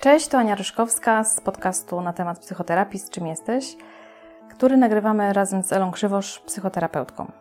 Cześć, 0.00 0.28
to 0.28 0.38
Ania 0.38 0.54
Ryszkowska 0.54 1.24
z 1.24 1.40
podcastu 1.40 2.00
na 2.00 2.12
temat 2.12 2.38
psychoterapii 2.38 3.00
Z 3.00 3.10
czym 3.10 3.26
jesteś, 3.26 3.76
który 4.50 4.76
nagrywamy 4.76 5.32
razem 5.32 5.62
z 5.62 5.72
Elą 5.72 5.90
Krzywosz, 5.90 6.38
psychoterapeutką. 6.38 7.32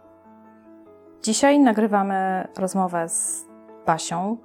Dzisiaj 1.24 1.60
nagrywamy 1.60 2.48
rozmowę 2.58 3.10
z 3.10 3.46
Basią, 3.86 4.38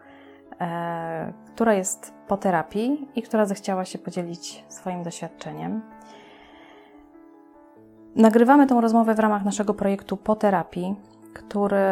e, 0.61 1.33
która 1.55 1.75
jest 1.75 2.15
po 2.29 2.37
terapii 2.37 3.09
i 3.15 3.23
która 3.23 3.47
zechciała 3.47 3.85
się 3.85 3.99
podzielić 3.99 4.65
swoim 4.69 5.03
doświadczeniem. 5.03 5.83
Nagrywamy 8.17 8.67
tę 8.67 8.81
rozmowę 8.81 9.15
w 9.15 9.19
ramach 9.19 9.45
naszego 9.45 9.75
projektu 9.75 10.17
Po 10.17 10.37
terapii, 10.37 10.97
który 11.35 11.87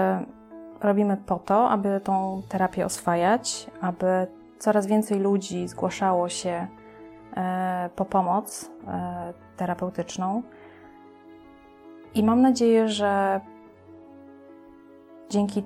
robimy 0.80 1.16
po 1.16 1.38
to, 1.38 1.70
aby 1.70 2.00
tą 2.04 2.42
terapię 2.48 2.86
oswajać, 2.86 3.70
aby 3.80 4.26
coraz 4.60 4.86
więcej 4.86 5.20
ludzi 5.20 5.68
zgłaszało 5.68 6.28
się 6.28 6.66
e, 7.36 7.90
po 7.96 8.04
pomoc 8.04 8.70
e, 8.86 9.32
terapeutyczną. 9.56 10.42
I 12.14 12.24
mam 12.24 12.42
nadzieję, 12.42 12.88
że 12.88 13.40
dzięki 15.30 15.64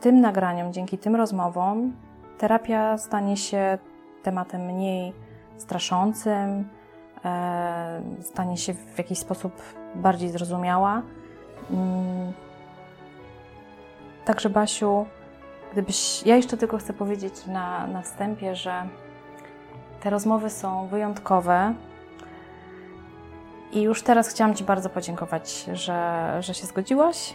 tym 0.00 0.20
nagraniom, 0.20 0.72
dzięki 0.72 0.98
tym 0.98 1.16
rozmowom, 1.16 1.96
terapia 2.38 2.98
stanie 2.98 3.36
się 3.36 3.78
tematem 4.22 4.60
mniej 4.60 5.12
straszącym, 5.56 6.68
e, 7.24 8.02
stanie 8.20 8.56
się 8.56 8.74
w 8.74 8.98
jakiś 8.98 9.18
sposób 9.18 9.52
bardziej 9.94 10.28
zrozumiała. 10.28 11.02
Mm. 11.70 12.32
Także, 14.24 14.50
Basiu, 14.50 15.06
Gdybyś, 15.72 16.22
ja 16.26 16.36
jeszcze 16.36 16.56
tylko 16.56 16.78
chcę 16.78 16.92
powiedzieć 16.92 17.46
na, 17.46 17.86
na 17.86 18.02
wstępie, 18.02 18.56
że 18.56 18.88
te 20.00 20.10
rozmowy 20.10 20.50
są 20.50 20.86
wyjątkowe. 20.86 21.74
I 23.72 23.82
już 23.82 24.02
teraz 24.02 24.28
chciałam 24.28 24.54
Ci 24.54 24.64
bardzo 24.64 24.90
podziękować, 24.90 25.64
że, 25.72 26.36
że 26.40 26.54
się 26.54 26.66
zgodziłaś. 26.66 27.34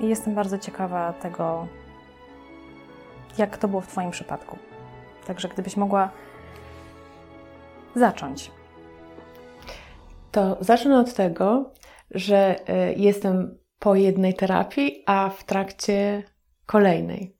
I 0.00 0.08
jestem 0.08 0.34
bardzo 0.34 0.58
ciekawa 0.58 1.12
tego, 1.12 1.66
jak 3.38 3.56
to 3.56 3.68
było 3.68 3.80
w 3.80 3.86
Twoim 3.86 4.10
przypadku. 4.10 4.58
Także 5.26 5.48
gdybyś 5.48 5.76
mogła 5.76 6.10
zacząć. 7.94 8.50
To 10.32 10.56
zacznę 10.60 11.00
od 11.00 11.14
tego, 11.14 11.72
że 12.10 12.68
e, 12.68 12.92
jestem 12.92 13.58
po 13.78 13.94
jednej 13.94 14.34
terapii, 14.34 15.02
a 15.06 15.30
w 15.30 15.44
trakcie 15.44 16.22
kolejnej. 16.66 17.35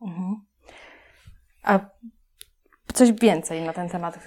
Mhm. 0.00 0.36
A 1.62 1.78
coś 2.94 3.12
więcej 3.12 3.62
na 3.62 3.72
ten 3.72 3.88
temat. 3.88 4.18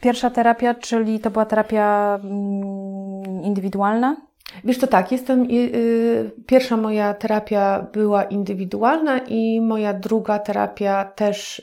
Pierwsza 0.00 0.30
terapia, 0.30 0.74
czyli 0.74 1.20
to 1.20 1.30
była 1.30 1.46
terapia 1.46 2.18
mm, 2.24 3.42
indywidualna? 3.42 4.16
Wiesz, 4.64 4.78
to 4.78 4.86
tak, 4.86 5.12
jestem. 5.12 5.50
Yy, 5.50 6.30
pierwsza 6.46 6.76
moja 6.76 7.14
terapia 7.14 7.86
była 7.92 8.24
indywidualna 8.24 9.18
i 9.18 9.60
moja 9.60 9.94
druga 9.94 10.38
terapia 10.38 11.04
też 11.04 11.62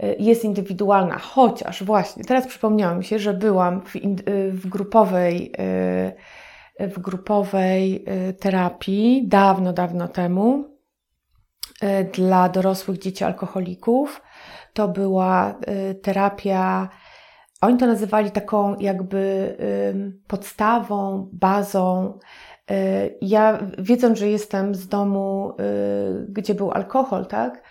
yy, 0.00 0.16
jest 0.18 0.44
indywidualna. 0.44 1.18
Chociaż 1.18 1.84
właśnie 1.84 2.24
teraz 2.24 2.46
przypomniałam 2.46 2.98
mi 2.98 3.04
się, 3.04 3.18
że 3.18 3.34
byłam 3.34 3.82
w, 3.82 3.94
yy, 3.94 4.52
w 4.52 4.68
grupowej, 4.68 5.52
y, 6.80 6.88
w 6.88 6.98
grupowej 6.98 8.04
y, 8.28 8.32
terapii 8.32 9.28
dawno, 9.28 9.72
dawno 9.72 10.08
temu 10.08 10.71
dla 12.12 12.48
dorosłych 12.48 12.98
dzieci 12.98 13.24
alkoholików. 13.24 14.22
To 14.72 14.88
była 14.88 15.54
e, 15.66 15.94
terapia, 15.94 16.88
oni 17.60 17.78
to 17.78 17.86
nazywali 17.86 18.30
taką 18.30 18.78
jakby 18.78 19.56
podstawą, 20.26 21.28
bazą. 21.32 22.18
E, 22.70 23.08
ja, 23.20 23.58
wiedząc, 23.78 24.18
że 24.18 24.28
jestem 24.28 24.74
z 24.74 24.88
domu, 24.88 25.52
gdzie 26.28 26.54
był 26.54 26.70
alkohol, 26.70 27.26
tak? 27.26 27.62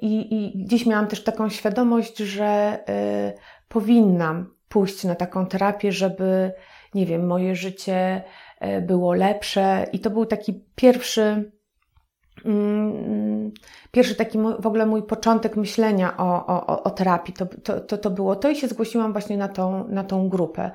I, 0.00 0.34
I 0.34 0.64
gdzieś 0.64 0.86
miałam 0.86 1.06
też 1.06 1.24
taką 1.24 1.48
świadomość, 1.48 2.18
że 2.18 2.78
powinnam 3.68 4.54
pójść 4.68 5.04
na 5.04 5.14
taką 5.14 5.46
terapię, 5.46 5.92
żeby, 5.92 6.52
nie 6.94 7.06
wiem, 7.06 7.26
moje 7.26 7.56
życie 7.56 8.22
było 8.82 9.14
lepsze. 9.14 9.86
I 9.92 10.00
to 10.00 10.10
był 10.10 10.26
taki 10.26 10.64
pierwszy 10.74 11.52
pierwszy 13.90 14.14
taki 14.14 14.38
w 14.58 14.66
ogóle 14.66 14.86
mój 14.86 15.02
początek 15.02 15.56
myślenia 15.56 16.16
o, 16.16 16.46
o, 16.46 16.82
o 16.82 16.90
terapii, 16.90 17.34
to, 17.34 17.46
to, 17.46 17.80
to, 17.80 17.98
to 17.98 18.10
było 18.10 18.36
to 18.36 18.50
i 18.50 18.56
się 18.56 18.68
zgłosiłam 18.68 19.12
właśnie 19.12 19.36
na 19.36 19.48
tą, 19.48 19.88
na 19.88 20.04
tą 20.04 20.28
grupę. 20.28 20.70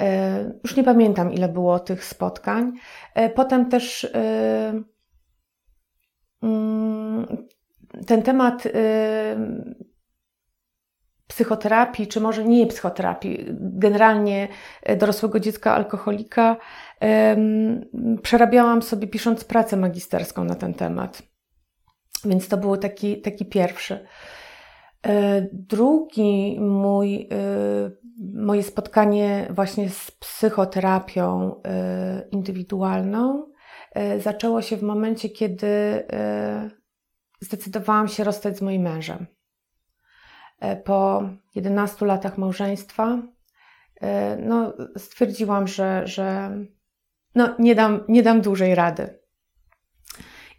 E, 0.00 0.44
już 0.64 0.76
nie 0.76 0.84
pamiętam, 0.84 1.32
ile 1.32 1.48
było 1.48 1.78
tych 1.78 2.04
spotkań. 2.04 2.72
E, 3.14 3.30
potem 3.30 3.68
też 3.68 4.04
e, 4.04 4.82
mm, 6.42 7.26
ten 8.06 8.22
temat 8.22 8.62
psychoterapii, 11.36 12.06
czy 12.06 12.20
może 12.20 12.44
nie 12.44 12.66
psychoterapii, 12.66 13.46
generalnie 13.60 14.48
dorosłego 14.98 15.40
dziecka 15.40 15.74
alkoholika, 15.74 16.56
przerabiałam 18.22 18.82
sobie 18.82 19.06
pisząc 19.06 19.44
pracę 19.44 19.76
magisterską 19.76 20.44
na 20.44 20.54
ten 20.54 20.74
temat. 20.74 21.22
Więc 22.24 22.48
to 22.48 22.56
był 22.56 22.76
taki, 22.76 23.20
taki 23.20 23.46
pierwszy. 23.46 24.06
E, 25.06 25.46
drugi 25.52 26.60
mój, 26.60 27.28
e, 27.32 27.90
moje 28.34 28.62
spotkanie 28.62 29.46
właśnie 29.50 29.90
z 29.90 30.10
psychoterapią 30.10 31.60
e, 31.64 32.28
indywidualną 32.30 33.46
zaczęło 34.18 34.62
się 34.62 34.76
w 34.76 34.82
momencie, 34.82 35.28
kiedy 35.28 36.04
zdecydowałam 37.40 38.08
się 38.08 38.24
rozstać 38.24 38.58
z 38.58 38.62
moim 38.62 38.82
mężem. 38.82 39.26
Po 40.84 41.22
11 41.54 42.06
latach 42.06 42.38
małżeństwa 42.38 43.18
no, 44.38 44.72
stwierdziłam, 44.96 45.68
że, 45.68 46.06
że 46.06 46.56
no 47.34 47.54
nie 47.58 47.74
dam, 47.74 48.04
nie 48.08 48.22
dam 48.22 48.40
dłużej 48.40 48.74
rady. 48.74 49.18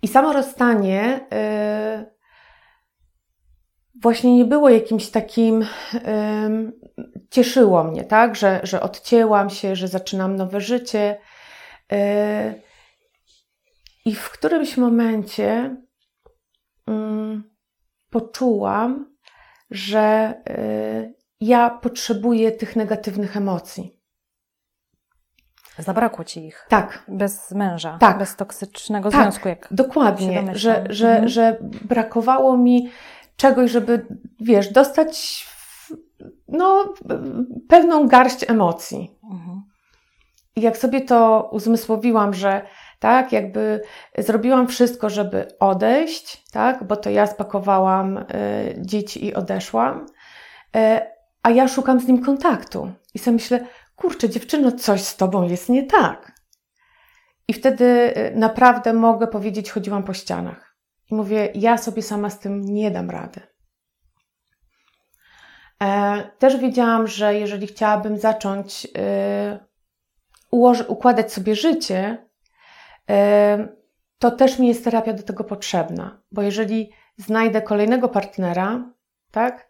I 0.01 0.07
samo 0.07 0.33
rozstanie 0.33 1.27
yy, 1.31 2.17
właśnie 4.01 4.37
nie 4.37 4.45
było 4.45 4.69
jakimś 4.69 5.09
takim, 5.09 5.65
cieszyło 7.29 7.83
mnie, 7.83 8.03
tak, 8.03 8.35
że, 8.35 8.59
że 8.63 8.81
odcięłam 8.81 9.49
się, 9.49 9.75
że 9.75 9.87
zaczynam 9.87 10.35
nowe 10.35 10.61
życie. 10.61 11.21
I 14.05 14.15
w 14.15 14.29
którymś 14.29 14.77
momencie 14.77 15.77
mm, 16.87 17.43
poczułam, 18.09 19.16
że 19.71 20.33
y, 20.49 21.13
ja 21.41 21.69
potrzebuję 21.69 22.51
tych 22.51 22.75
negatywnych 22.75 23.37
emocji. 23.37 23.97
Zabrakło 25.79 26.23
ci 26.23 26.45
ich. 26.45 26.65
Tak. 26.69 27.03
Bez 27.07 27.51
męża. 27.51 27.97
Tak. 27.97 28.17
Bez 28.17 28.35
toksycznego 28.35 29.11
tak, 29.11 29.21
związku. 29.21 29.49
Jak 29.49 29.67
dokładnie. 29.71 30.43
Że, 30.53 30.83
że, 30.89 31.09
mhm. 31.09 31.27
że 31.27 31.57
brakowało 31.61 32.57
mi 32.57 32.91
czegoś, 33.35 33.71
żeby, 33.71 34.05
wiesz, 34.39 34.71
dostać 34.71 35.45
no, 36.47 36.93
pewną 37.69 38.07
garść 38.07 38.49
emocji. 38.49 39.19
Mhm. 39.23 39.61
I 40.55 40.61
jak 40.61 40.77
sobie 40.77 41.01
to 41.01 41.49
uzmysłowiłam, 41.51 42.33
że 42.33 42.61
tak, 42.99 43.31
jakby 43.31 43.81
zrobiłam 44.17 44.67
wszystko, 44.67 45.09
żeby 45.09 45.47
odejść, 45.59 46.43
tak, 46.51 46.83
bo 46.83 46.95
to 46.95 47.09
ja 47.09 47.27
spakowałam 47.27 48.17
y, 48.17 48.23
dzieci 48.77 49.25
i 49.25 49.33
odeszłam, 49.33 50.05
y, 50.75 50.79
a 51.43 51.49
ja 51.49 51.67
szukam 51.67 51.99
z 51.99 52.07
nim 52.07 52.23
kontaktu. 52.23 52.91
I 53.13 53.19
sobie 53.19 53.33
myślę, 53.33 53.67
kurczę, 53.95 54.29
dziewczyno, 54.29 54.71
coś 54.71 55.03
z 55.03 55.17
tobą 55.17 55.43
jest 55.43 55.69
nie 55.69 55.83
tak. 55.83 56.31
I 57.47 57.53
wtedy 57.53 57.85
y, 57.85 58.35
naprawdę 58.35 58.93
mogę 58.93 59.27
powiedzieć, 59.27 59.71
chodziłam 59.71 60.03
po 60.03 60.13
ścianach. 60.13 60.77
I 61.11 61.15
mówię, 61.15 61.49
ja 61.55 61.77
sobie 61.77 62.01
sama 62.01 62.29
z 62.29 62.39
tym 62.39 62.65
nie 62.65 62.91
dam 62.91 63.09
rady. 63.09 63.41
E, 65.83 66.23
też 66.39 66.57
wiedziałam, 66.57 67.07
że 67.07 67.35
jeżeli 67.35 67.67
chciałabym 67.67 68.17
zacząć 68.17 68.85
y, 68.85 70.83
układać 70.87 71.33
sobie 71.33 71.55
życie, 71.55 72.26
to 74.19 74.31
też 74.31 74.59
mi 74.59 74.67
jest 74.67 74.83
terapia 74.83 75.13
do 75.13 75.23
tego 75.23 75.43
potrzebna. 75.43 76.21
Bo 76.31 76.41
jeżeli 76.41 76.91
znajdę 77.17 77.61
kolejnego 77.61 78.09
partnera, 78.09 78.93
tak, 79.31 79.67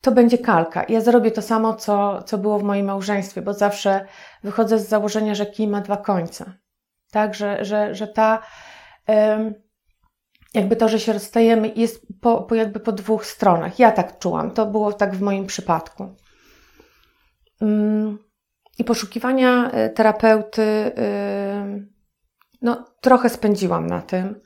to 0.00 0.12
będzie 0.12 0.38
kalka. 0.38 0.84
Ja 0.88 1.00
zrobię 1.00 1.30
to 1.30 1.42
samo, 1.42 1.74
co, 1.74 2.22
co 2.22 2.38
było 2.38 2.58
w 2.58 2.62
moim 2.62 2.86
małżeństwie, 2.86 3.42
bo 3.42 3.54
zawsze 3.54 4.06
wychodzę 4.42 4.78
z 4.78 4.88
założenia, 4.88 5.34
że 5.34 5.46
kij 5.46 5.68
ma 5.68 5.80
dwa 5.80 5.96
końce. 5.96 6.52
Tak, 7.10 7.34
że, 7.34 7.64
że, 7.64 7.94
że 7.94 8.08
ta, 8.08 8.42
jakby 10.54 10.76
to, 10.76 10.88
że 10.88 11.00
się 11.00 11.12
rozstajemy, 11.12 11.72
jest 11.76 12.06
po, 12.20 12.42
po 12.42 12.54
jakby 12.54 12.80
po 12.80 12.92
dwóch 12.92 13.26
stronach. 13.26 13.78
Ja 13.78 13.92
tak 13.92 14.18
czułam. 14.18 14.50
To 14.50 14.66
było 14.66 14.92
tak 14.92 15.16
w 15.16 15.20
moim 15.20 15.46
przypadku. 15.46 16.14
Mm, 17.60 18.18
I 18.78 18.84
poszukiwania 18.84 19.70
y, 19.86 19.90
terapeuty, 19.90 20.92
no 22.62 22.84
trochę 23.00 23.28
spędziłam 23.28 23.86
na 23.86 24.02
tym, 24.02 24.40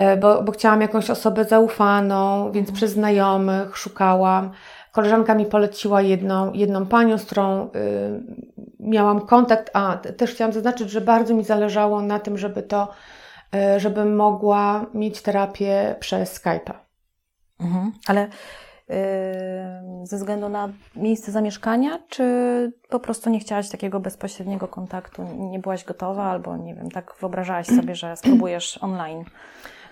y, 0.00 0.16
bo, 0.16 0.42
bo 0.42 0.52
chciałam 0.52 0.80
jakąś 0.80 1.10
osobę 1.10 1.44
zaufaną, 1.44 2.52
więc 2.52 2.72
przez 2.72 2.92
znajomych 2.92 3.76
szukałam. 3.76 4.50
Koleżanka 4.92 5.34
mi 5.34 5.46
poleciła 5.46 6.02
jedną, 6.02 6.52
jedną 6.52 6.86
panią, 6.86 7.18
z 7.18 7.24
którą 7.24 7.70
miałam 8.80 9.20
kontakt, 9.20 9.70
a 9.72 9.96
też 9.96 10.30
chciałam 10.30 10.52
zaznaczyć, 10.52 10.90
że 10.90 11.00
bardzo 11.00 11.34
mi 11.34 11.44
zależało 11.44 12.02
na 12.02 12.18
tym, 12.18 12.38
żeby 12.38 12.62
to 12.62 12.88
E, 13.54 13.80
żebym 13.80 14.16
mogła 14.16 14.86
mieć 14.94 15.22
terapię 15.22 15.96
przez 16.00 16.40
Skype'a. 16.40 16.74
Mhm. 17.60 17.92
Ale 18.06 18.28
ze 20.02 20.16
względu 20.16 20.48
na 20.48 20.68
miejsce 20.96 21.32
zamieszkania, 21.32 21.98
czy 22.08 22.24
po 22.88 23.00
prostu 23.00 23.30
nie 23.30 23.40
chciałaś 23.40 23.68
takiego 23.68 24.00
bezpośredniego 24.00 24.68
kontaktu, 24.68 25.22
nie 25.38 25.58
byłaś 25.58 25.84
gotowa, 25.84 26.24
albo 26.24 26.56
nie 26.56 26.74
wiem, 26.74 26.90
tak 26.90 27.14
wyobrażałaś 27.20 27.66
sobie, 27.80 27.94
że 27.94 28.16
spróbujesz 28.16 28.78
online? 28.82 29.24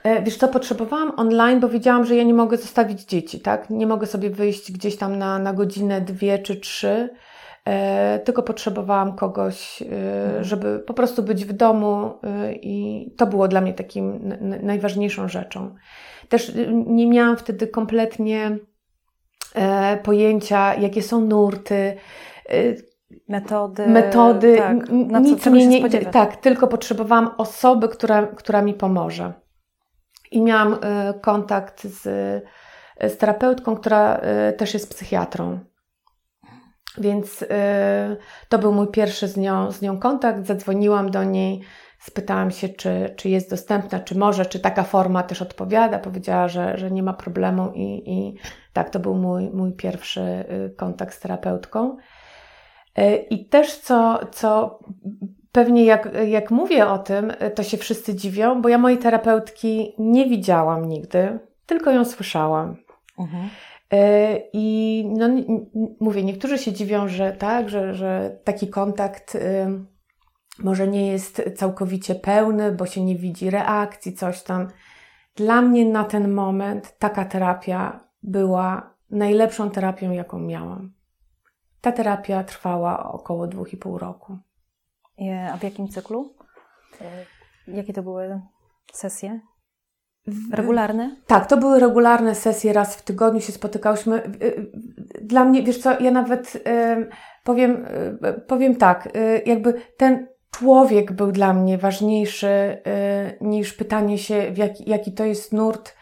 E, 0.02 0.22
wiesz 0.22 0.36
co, 0.36 0.48
potrzebowałam 0.48 1.12
online, 1.16 1.60
bo 1.60 1.68
wiedziałam, 1.68 2.04
że 2.04 2.16
ja 2.16 2.22
nie 2.22 2.34
mogę 2.34 2.56
zostawić 2.56 3.04
dzieci, 3.04 3.40
tak? 3.40 3.70
Nie 3.70 3.86
mogę 3.86 4.06
sobie 4.06 4.30
wyjść 4.30 4.72
gdzieś 4.72 4.96
tam 4.96 5.18
na, 5.18 5.38
na 5.38 5.52
godzinę, 5.52 6.00
dwie 6.00 6.38
czy 6.38 6.56
trzy 6.56 7.10
E, 7.64 8.18
tylko 8.18 8.42
potrzebowałam 8.42 9.16
kogoś, 9.16 9.82
e, 9.82 9.86
mhm. 10.26 10.44
żeby 10.44 10.78
po 10.78 10.94
prostu 10.94 11.22
być 11.22 11.44
w 11.44 11.52
domu 11.52 12.12
e, 12.22 12.52
i 12.52 13.06
to 13.16 13.26
było 13.26 13.48
dla 13.48 13.60
mnie 13.60 13.74
takim 13.74 14.34
najważniejszą 14.62 15.28
rzeczą. 15.28 15.74
Też 16.28 16.52
nie 16.86 17.06
miałam 17.06 17.36
wtedy 17.36 17.66
kompletnie 17.66 18.58
pojęcia, 20.02 20.74
jakie 20.74 21.02
są 21.02 21.20
nurty, 21.20 21.96
metody, 23.28 23.86
metody 23.86 24.56
tak, 24.56 24.76
na 24.90 25.18
nic 25.18 25.42
co, 25.42 25.50
mnie 25.50 25.66
nie, 25.66 25.88
tak, 26.06 26.36
tylko 26.36 26.68
potrzebowałam 26.68 27.30
osoby, 27.38 27.88
która, 27.88 28.26
która 28.26 28.62
mi 28.62 28.74
pomoże. 28.74 29.32
I 30.30 30.42
miałam 30.42 30.76
kontakt 31.20 31.84
z, 31.84 32.02
z 33.00 33.16
terapeutką, 33.16 33.76
która 33.76 34.20
też 34.56 34.74
jest 34.74 34.90
psychiatrą. 34.90 35.58
Więc 36.98 37.44
to 38.48 38.58
był 38.58 38.72
mój 38.72 38.88
pierwszy 38.88 39.28
z 39.28 39.36
nią, 39.36 39.70
z 39.70 39.82
nią 39.82 39.98
kontakt. 39.98 40.46
Zadzwoniłam 40.46 41.10
do 41.10 41.24
niej, 41.24 41.60
spytałam 41.98 42.50
się, 42.50 42.68
czy, 42.68 43.14
czy 43.16 43.28
jest 43.28 43.50
dostępna, 43.50 44.00
czy 44.00 44.18
może, 44.18 44.46
czy 44.46 44.60
taka 44.60 44.82
forma 44.82 45.22
też 45.22 45.42
odpowiada. 45.42 45.98
Powiedziała, 45.98 46.48
że, 46.48 46.78
że 46.78 46.90
nie 46.90 47.02
ma 47.02 47.12
problemu, 47.12 47.72
i, 47.74 48.02
i 48.06 48.38
tak, 48.72 48.90
to 48.90 48.98
był 48.98 49.14
mój, 49.14 49.50
mój 49.50 49.72
pierwszy 49.72 50.20
y, 50.20 50.74
kontakt 50.76 51.14
z 51.14 51.20
terapeutką. 51.20 51.96
Y, 52.98 53.16
I 53.16 53.48
też 53.48 53.76
co, 53.76 54.20
co 54.32 54.78
pewnie 55.52 55.84
jak, 55.84 56.08
jak 56.26 56.50
mówię 56.50 56.86
o 56.86 56.98
tym, 56.98 57.32
to 57.54 57.62
się 57.62 57.76
wszyscy 57.76 58.14
dziwią, 58.14 58.62
bo 58.62 58.68
ja 58.68 58.78
mojej 58.78 58.98
terapeutki 58.98 59.94
nie 59.98 60.28
widziałam 60.28 60.88
nigdy, 60.88 61.38
tylko 61.66 61.90
ją 61.90 62.04
słyszałam. 62.04 62.76
Mhm. 63.18 63.48
I 64.52 65.04
no, 65.16 65.28
mówię, 66.00 66.24
niektórzy 66.24 66.58
się 66.58 66.72
dziwią, 66.72 67.08
że 67.08 67.32
tak, 67.32 67.68
że, 67.68 67.94
że 67.94 68.38
taki 68.44 68.68
kontakt 68.68 69.36
może 70.58 70.88
nie 70.88 71.06
jest 71.06 71.42
całkowicie 71.56 72.14
pełny, 72.14 72.72
bo 72.72 72.86
się 72.86 73.04
nie 73.04 73.16
widzi 73.16 73.50
reakcji, 73.50 74.12
coś 74.12 74.42
tam. 74.42 74.68
Dla 75.36 75.62
mnie 75.62 75.84
na 75.84 76.04
ten 76.04 76.32
moment 76.32 76.98
taka 76.98 77.24
terapia 77.24 78.09
była 78.22 78.94
najlepszą 79.10 79.70
terapią, 79.70 80.10
jaką 80.10 80.38
miałam. 80.38 80.92
Ta 81.80 81.92
terapia 81.92 82.44
trwała 82.44 83.12
około 83.12 83.46
dwóch 83.46 83.72
i 83.72 83.76
pół 83.76 83.98
roku. 83.98 84.38
A 85.52 85.56
w 85.56 85.62
jakim 85.62 85.88
cyklu? 85.88 86.34
E, 87.00 87.24
jakie 87.66 87.92
to 87.92 88.02
były 88.02 88.40
sesje? 88.92 89.40
Regularne? 90.52 91.16
Tak, 91.26 91.46
to 91.46 91.56
były 91.56 91.80
regularne 91.80 92.34
sesje, 92.34 92.72
raz 92.72 92.96
w 92.96 93.02
tygodniu 93.02 93.40
się 93.40 93.52
spotykałyśmy. 93.52 94.22
Y, 94.42 94.72
dla 95.22 95.44
mnie, 95.44 95.62
wiesz 95.62 95.78
co, 95.78 96.00
ja 96.00 96.10
nawet 96.10 96.64
powiem, 97.44 97.86
powiem 98.46 98.76
tak, 98.76 99.08
jakby 99.46 99.82
ten 99.96 100.26
człowiek 100.50 101.12
był 101.12 101.32
dla 101.32 101.52
mnie 101.52 101.78
ważniejszy 101.78 102.82
niż 103.40 103.72
pytanie 103.72 104.18
się, 104.18 104.34
jaki, 104.56 104.90
jaki 104.90 105.12
to 105.12 105.24
jest 105.24 105.52
nurt. 105.52 105.94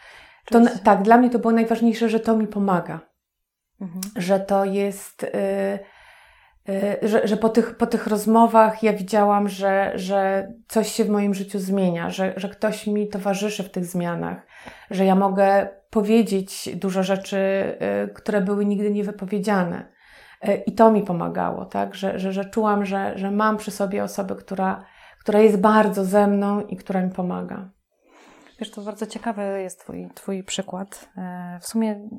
To, 0.49 0.61
tak, 0.83 1.01
dla 1.01 1.17
mnie 1.17 1.29
to 1.29 1.39
było 1.39 1.53
najważniejsze, 1.53 2.09
że 2.09 2.19
to 2.19 2.37
mi 2.37 2.47
pomaga. 2.47 2.99
Mhm. 3.81 4.01
Że 4.15 4.39
to 4.39 4.65
jest 4.65 5.25
Y, 6.69 7.07
że, 7.07 7.27
że 7.27 7.37
po, 7.37 7.49
tych, 7.49 7.77
po 7.77 7.87
tych 7.87 8.07
rozmowach 8.07 8.83
ja 8.83 8.93
widziałam, 8.93 9.49
że, 9.49 9.91
że 9.95 10.51
coś 10.67 10.91
się 10.91 11.03
w 11.03 11.09
moim 11.09 11.33
życiu 11.33 11.59
zmienia, 11.59 12.09
że, 12.09 12.33
że 12.37 12.49
ktoś 12.49 12.87
mi 12.87 13.07
towarzyszy 13.07 13.63
w 13.63 13.71
tych 13.71 13.85
zmianach, 13.85 14.47
że 14.91 15.05
ja 15.05 15.15
mogę 15.15 15.69
powiedzieć 15.89 16.69
dużo 16.75 17.03
rzeczy, 17.03 17.37
y, 18.05 18.13
które 18.13 18.41
były 18.41 18.65
nigdy 18.65 18.91
niewypowiedziane. 18.91 19.91
Y, 20.47 20.63
I 20.67 20.71
to 20.71 20.91
mi 20.91 21.03
pomagało, 21.03 21.65
tak? 21.65 21.95
że, 21.95 22.19
że, 22.19 22.33
że 22.33 22.45
czułam, 22.45 22.85
że, 22.85 23.17
że 23.17 23.31
mam 23.31 23.57
przy 23.57 23.71
sobie 23.71 24.03
osobę, 24.03 24.35
która, 24.35 24.83
która 25.19 25.39
jest 25.39 25.59
bardzo 25.59 26.05
ze 26.05 26.27
mną 26.27 26.61
i 26.61 26.77
która 26.77 27.01
mi 27.01 27.11
pomaga. 27.11 27.69
Wiesz, 28.59 28.71
to 28.71 28.81
bardzo 28.81 29.07
ciekawy 29.07 29.61
jest 29.61 29.79
Twój, 29.79 30.09
twój 30.15 30.43
przykład. 30.43 31.09
W 31.61 31.67
sumie 31.67 32.09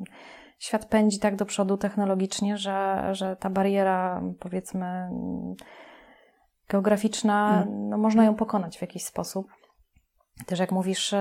świat 0.58 0.84
pędzi 0.84 1.19
tak 1.19 1.37
do 1.37 1.46
przodu 1.46 1.76
technologicznie, 1.76 2.56
że, 2.56 3.08
że 3.12 3.37
ta 3.37 3.50
bariera, 3.50 4.22
powiedzmy, 4.40 5.10
geograficzna, 6.69 7.48
hmm. 7.48 7.88
no, 7.88 7.98
można 7.98 8.25
ją 8.25 8.34
pokonać 8.34 8.78
w 8.78 8.82
jakiś 8.82 9.04
sposób. 9.04 9.46
Też 10.46 10.58
jak 10.58 10.72
mówisz, 10.72 11.14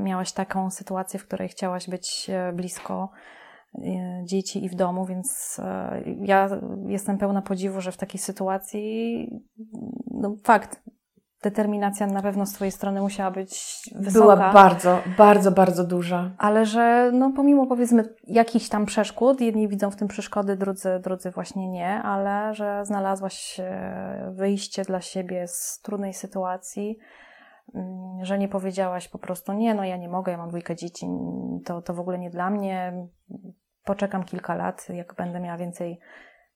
miałaś 0.00 0.32
taką 0.32 0.70
sytuację, 0.70 1.20
w 1.20 1.26
której 1.26 1.48
chciałaś 1.48 1.90
być 1.90 2.30
e, 2.30 2.52
blisko 2.52 3.10
e, 3.74 4.22
dzieci 4.24 4.64
i 4.64 4.68
w 4.68 4.74
domu, 4.74 5.06
więc 5.06 5.60
e, 5.64 6.02
ja 6.20 6.48
jestem 6.86 7.18
pełna 7.18 7.42
podziwu, 7.42 7.80
że 7.80 7.92
w 7.92 7.96
takiej 7.96 8.20
sytuacji, 8.20 9.28
no 10.10 10.36
fakt, 10.44 10.82
determinacja 11.50 12.06
na 12.06 12.22
pewno 12.22 12.46
z 12.46 12.52
Twojej 12.52 12.72
strony 12.72 13.00
musiała 13.00 13.30
być 13.30 13.82
wysoka. 13.94 14.20
Była 14.20 14.52
bardzo, 14.52 15.00
bardzo, 15.18 15.50
bardzo 15.50 15.84
duża. 15.84 16.30
Ale 16.38 16.66
że 16.66 17.10
no, 17.12 17.32
pomimo 17.36 17.66
powiedzmy 17.66 18.04
jakichś 18.26 18.68
tam 18.68 18.86
przeszkód, 18.86 19.40
jedni 19.40 19.68
widzą 19.68 19.90
w 19.90 19.96
tym 19.96 20.08
przeszkody, 20.08 20.56
drudzy, 20.56 21.00
drudzy 21.02 21.30
właśnie 21.30 21.68
nie, 21.68 21.88
ale 21.88 22.54
że 22.54 22.84
znalazłaś 22.84 23.60
e, 23.60 24.32
wyjście 24.34 24.82
dla 24.82 25.00
siebie 25.00 25.48
z 25.48 25.80
trudnej 25.82 26.14
sytuacji, 26.14 26.98
mm, 27.74 28.24
że 28.24 28.38
nie 28.38 28.48
powiedziałaś 28.48 29.08
po 29.08 29.18
prostu 29.18 29.52
nie, 29.52 29.74
no 29.74 29.84
ja 29.84 29.96
nie 29.96 30.08
mogę, 30.08 30.32
ja 30.32 30.38
mam 30.38 30.48
dwójkę 30.48 30.76
dzieci, 30.76 31.06
to, 31.64 31.82
to 31.82 31.94
w 31.94 32.00
ogóle 32.00 32.18
nie 32.18 32.30
dla 32.30 32.50
mnie, 32.50 33.06
poczekam 33.84 34.24
kilka 34.24 34.54
lat, 34.54 34.88
jak 34.88 35.14
będę 35.14 35.40
miała 35.40 35.56
więcej 35.56 36.00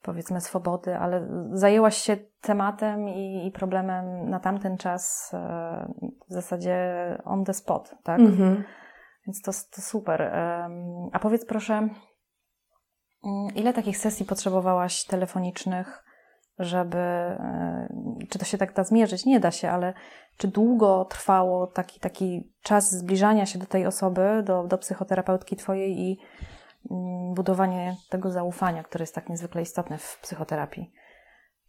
powiedzmy 0.03 0.41
swobody, 0.41 0.97
ale 0.97 1.29
zajęłaś 1.53 1.97
się 1.97 2.17
tematem 2.41 3.09
i, 3.09 3.47
i 3.47 3.51
problemem 3.51 4.31
na 4.31 4.41
tamten 4.41 4.77
czas 4.77 5.31
e, 5.35 5.93
w 6.29 6.33
zasadzie 6.33 6.79
on 7.25 7.45
the 7.45 7.55
spot, 7.55 7.95
tak? 8.03 8.21
Mhm. 8.21 8.65
Więc 9.27 9.43
to, 9.43 9.53
to 9.77 9.83
super. 9.83 10.23
A 11.13 11.19
powiedz 11.19 11.47
proszę, 11.47 11.75
mm, 11.75 11.95
ile 13.55 13.73
takich 13.73 13.99
sesji 13.99 14.27
potrzebowałaś 14.27 15.05
telefonicznych, 15.05 16.05
żeby, 16.59 16.99
e, 16.99 17.89
czy 18.29 18.39
to 18.39 18.45
się 18.45 18.59
tak 18.59 18.73
da 18.75 18.85
zmierzyć? 18.85 19.27
Nie 19.27 19.41
da 19.41 19.51
się, 19.51 19.71
ale 19.71 19.95
czy 20.37 20.49
długo 20.49 21.05
trwało 21.05 21.67
taki, 21.67 22.01
taki 22.01 22.53
czas 22.63 22.91
zbliżania 22.91 23.47
się 23.47 23.59
do 23.59 23.67
tej 23.67 23.87
osoby, 23.87 24.43
do, 24.47 24.65
do 24.65 24.79
psychoterapeutki 24.79 25.57
twojej 25.57 26.01
i 26.01 26.19
budowanie 27.35 27.97
tego 28.09 28.31
zaufania, 28.31 28.83
które 28.83 29.03
jest 29.03 29.15
tak 29.15 29.29
niezwykle 29.29 29.63
istotne 29.63 29.99
w 29.99 30.19
psychoterapii? 30.23 30.93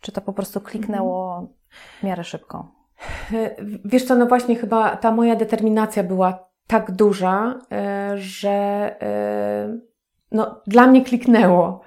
Czy 0.01 0.11
to 0.11 0.21
po 0.21 0.33
prostu 0.33 0.61
kliknęło 0.61 1.47
w 1.99 2.03
miarę 2.03 2.23
szybko? 2.23 2.71
Wiesz 3.85 4.05
co, 4.05 4.15
no 4.15 4.25
właśnie 4.25 4.55
chyba 4.55 4.95
ta 4.95 5.11
moja 5.11 5.35
determinacja 5.35 6.03
była 6.03 6.51
tak 6.67 6.91
duża, 6.91 7.59
e, 7.71 8.11
że 8.17 8.49
e, 9.01 9.79
no, 10.31 10.61
dla 10.67 10.87
mnie 10.87 11.01
kliknęło. 11.05 11.81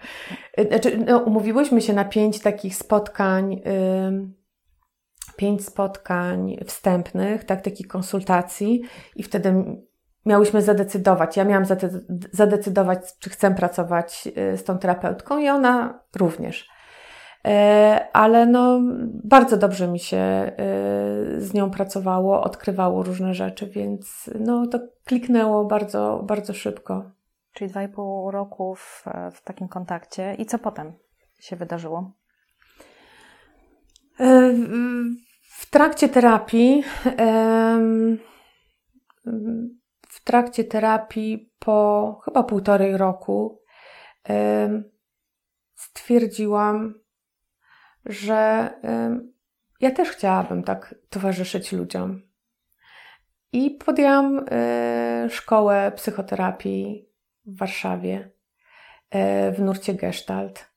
E, 0.56 0.68
znaczy, 0.68 0.98
no, 0.98 1.18
umówiłyśmy 1.18 1.80
się 1.80 1.92
na 1.92 2.04
pięć 2.04 2.40
takich 2.40 2.76
spotkań, 2.76 3.62
pięć 5.36 5.64
spotkań 5.64 6.56
wstępnych, 6.66 7.44
tak, 7.44 7.62
takich 7.62 7.88
konsultacji 7.88 8.82
i 9.16 9.22
wtedy 9.22 9.64
miałyśmy 10.26 10.62
zadecydować. 10.62 11.36
Ja 11.36 11.44
miałam 11.44 11.64
zadecydować, 12.32 13.18
czy 13.18 13.30
chcę 13.30 13.54
pracować 13.54 14.28
y, 14.52 14.56
z 14.56 14.64
tą 14.64 14.78
terapeutką, 14.78 15.38
i 15.38 15.48
ona 15.48 16.00
również. 16.16 16.68
ale 18.12 18.46
no, 18.46 18.80
bardzo 19.24 19.56
dobrze 19.56 19.88
mi 19.88 19.98
się 19.98 20.52
z 21.38 21.54
nią 21.54 21.70
pracowało, 21.70 22.42
odkrywało 22.42 23.02
różne 23.02 23.34
rzeczy, 23.34 23.66
więc 23.66 24.30
no, 24.40 24.66
to 24.66 24.78
kliknęło 25.04 25.64
bardzo, 25.64 26.22
bardzo 26.26 26.54
szybko. 26.54 27.10
Czyli 27.52 27.70
dwa 27.70 27.82
i 27.82 27.88
pół 27.88 28.30
roku 28.30 28.74
w, 28.74 29.04
w 29.34 29.42
takim 29.44 29.68
kontakcie. 29.68 30.34
I 30.34 30.46
co 30.46 30.58
potem 30.58 30.92
się 31.40 31.56
wydarzyło? 31.56 32.10
W 35.42 35.70
trakcie 35.70 36.08
terapii, 36.08 36.84
w 40.24 40.26
trakcie 40.26 40.64
terapii 40.64 41.52
po 41.58 42.20
chyba 42.24 42.42
półtorej 42.42 42.96
roku 42.96 43.62
stwierdziłam, 45.74 46.94
że 48.06 48.70
ja 49.80 49.90
też 49.90 50.10
chciałabym 50.10 50.62
tak 50.62 50.94
towarzyszyć 51.08 51.72
ludziom. 51.72 52.22
I 53.52 53.70
podjęłam 53.70 54.44
e, 54.50 55.26
szkołę 55.30 55.92
psychoterapii 55.96 57.08
w 57.46 57.58
Warszawie 57.58 58.30
e, 59.10 59.52
w 59.52 59.60
nurcie 59.60 59.94
Gestalt. 59.94 60.74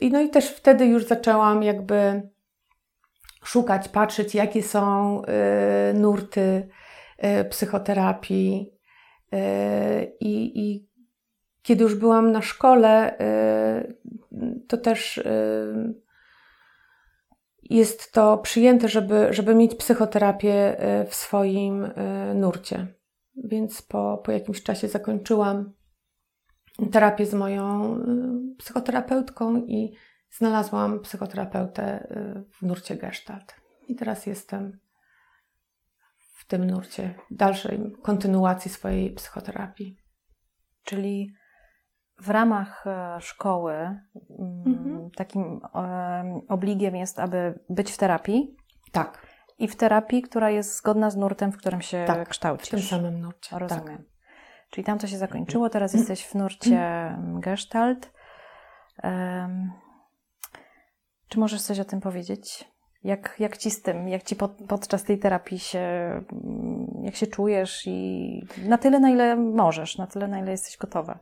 I 0.00 0.10
no 0.10 0.20
i 0.20 0.30
też 0.30 0.50
wtedy 0.50 0.86
już 0.86 1.04
zaczęłam 1.04 1.62
jakby 1.62 2.28
szukać, 3.44 3.88
patrzeć, 3.88 4.34
jakie 4.34 4.62
są 4.62 5.22
e, 5.24 5.92
nurty 5.94 6.68
psychoterapii. 7.50 8.72
I, 10.20 10.60
I 10.60 10.88
kiedy 11.62 11.84
już 11.84 11.94
byłam 11.94 12.32
na 12.32 12.42
szkole, 12.42 13.18
to 14.68 14.76
też 14.76 15.22
jest 17.62 18.12
to 18.12 18.38
przyjęte, 18.38 18.88
żeby, 18.88 19.26
żeby 19.30 19.54
mieć 19.54 19.74
psychoterapię 19.74 20.76
w 21.08 21.14
swoim 21.14 21.88
nurcie. 22.34 22.86
Więc 23.44 23.82
po, 23.82 24.22
po 24.24 24.32
jakimś 24.32 24.62
czasie 24.62 24.88
zakończyłam 24.88 25.72
terapię 26.92 27.26
z 27.26 27.34
moją 27.34 27.98
psychoterapeutką 28.58 29.56
i 29.56 29.92
znalazłam 30.30 31.00
psychoterapeutę 31.00 32.08
w 32.50 32.62
nurcie 32.62 32.96
Gestalt. 32.96 33.54
I 33.88 33.94
teraz 33.94 34.26
jestem 34.26 34.78
w 36.36 36.46
tym 36.46 36.64
nurcie, 36.64 37.14
dalszej 37.30 37.92
kontynuacji 38.02 38.70
swojej 38.70 39.10
psychoterapii. 39.10 39.96
Czyli 40.84 41.32
w 42.20 42.30
ramach 42.30 42.86
e, 42.86 43.20
szkoły 43.20 43.72
mm, 43.74 44.00
mhm. 44.66 45.10
takim 45.10 45.60
obligiem 46.48 46.96
jest, 46.96 47.18
aby 47.18 47.58
być 47.70 47.92
w 47.92 47.96
terapii. 47.96 48.56
Tak. 48.92 49.26
I 49.58 49.68
w 49.68 49.76
terapii, 49.76 50.22
która 50.22 50.50
jest 50.50 50.76
zgodna 50.76 51.10
z 51.10 51.16
nurtem, 51.16 51.52
w 51.52 51.56
którym 51.56 51.82
się 51.82 52.04
tak, 52.06 52.28
kształcisz. 52.28 52.68
w 52.68 52.70
tym 52.70 52.80
samym 52.80 53.20
nurcie. 53.20 53.58
Rozumiem. 53.58 53.98
Tak. 53.98 54.06
Czyli 54.70 54.84
tam 54.84 54.98
to 54.98 55.06
się 55.06 55.18
zakończyło, 55.18 55.68
teraz 55.68 55.94
jesteś 55.94 56.26
w 56.26 56.34
nurcie 56.34 56.80
mm, 56.80 57.40
Gestalt. 57.40 58.12
Um, 59.02 59.72
czy 61.28 61.38
możesz 61.38 61.62
coś 61.62 61.80
o 61.80 61.84
tym 61.84 62.00
powiedzieć? 62.00 62.75
Jak, 63.04 63.36
jak 63.38 63.56
ci 63.56 63.70
z 63.70 63.82
tym, 63.82 64.08
jak 64.08 64.22
ci 64.22 64.36
pod, 64.36 64.52
podczas 64.68 65.04
tej 65.04 65.18
terapii 65.18 65.58
się, 65.58 65.80
jak 67.02 67.16
się 67.16 67.26
czujesz 67.26 67.86
i 67.86 68.40
na 68.68 68.78
tyle, 68.78 69.00
na 69.00 69.10
ile 69.10 69.36
możesz, 69.36 69.98
na 69.98 70.06
tyle, 70.06 70.28
na 70.28 70.38
ile 70.38 70.50
jesteś 70.50 70.76
gotowa? 70.76 71.18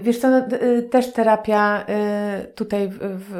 Wiesz 0.00 0.18
co, 0.18 0.30
no, 0.30 0.46
y, 0.62 0.82
też 0.82 1.12
terapia 1.12 1.86
y, 2.42 2.52
tutaj, 2.54 2.88
w, 2.88 2.98
w, 2.98 3.34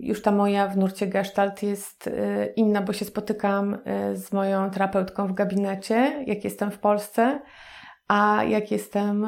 już 0.00 0.22
ta 0.22 0.32
moja 0.32 0.68
w 0.68 0.76
nurcie 0.76 1.06
gestalt 1.06 1.62
jest 1.62 2.06
y, 2.06 2.52
inna, 2.56 2.82
bo 2.82 2.92
się 2.92 3.04
spotykam 3.04 3.78
z 4.14 4.32
moją 4.32 4.70
terapeutką 4.70 5.26
w 5.26 5.32
gabinecie, 5.32 6.24
jak 6.26 6.44
jestem 6.44 6.70
w 6.70 6.78
Polsce, 6.78 7.40
a 8.08 8.44
jak 8.44 8.70
jestem 8.70 9.26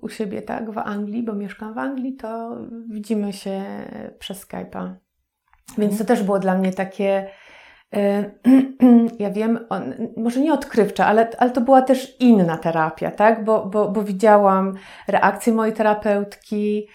u 0.00 0.08
siebie, 0.08 0.42
tak, 0.42 0.70
w 0.70 0.78
Anglii, 0.78 1.22
bo 1.22 1.34
mieszkam 1.34 1.74
w 1.74 1.78
Anglii, 1.78 2.16
to 2.16 2.58
widzimy 2.88 3.32
się 3.32 3.64
przez 4.18 4.46
Skype'a. 4.46 4.94
Więc 5.78 5.92
to 5.92 6.02
mhm. 6.02 6.06
też 6.06 6.22
było 6.22 6.38
dla 6.38 6.54
mnie 6.54 6.72
takie 6.72 7.30
E, 7.94 8.30
ja 9.18 9.30
wiem, 9.30 9.66
on, 9.68 9.94
może 10.16 10.40
nie 10.40 10.52
odkrywcza, 10.52 11.06
ale, 11.06 11.30
ale 11.38 11.50
to 11.50 11.60
była 11.60 11.82
też 11.82 12.16
inna 12.20 12.56
terapia, 12.56 13.10
tak? 13.10 13.44
Bo, 13.44 13.66
bo, 13.66 13.88
bo 13.88 14.02
widziałam 14.02 14.74
reakcję 15.08 15.52
mojej 15.52 15.74
terapeutki. 15.74 16.88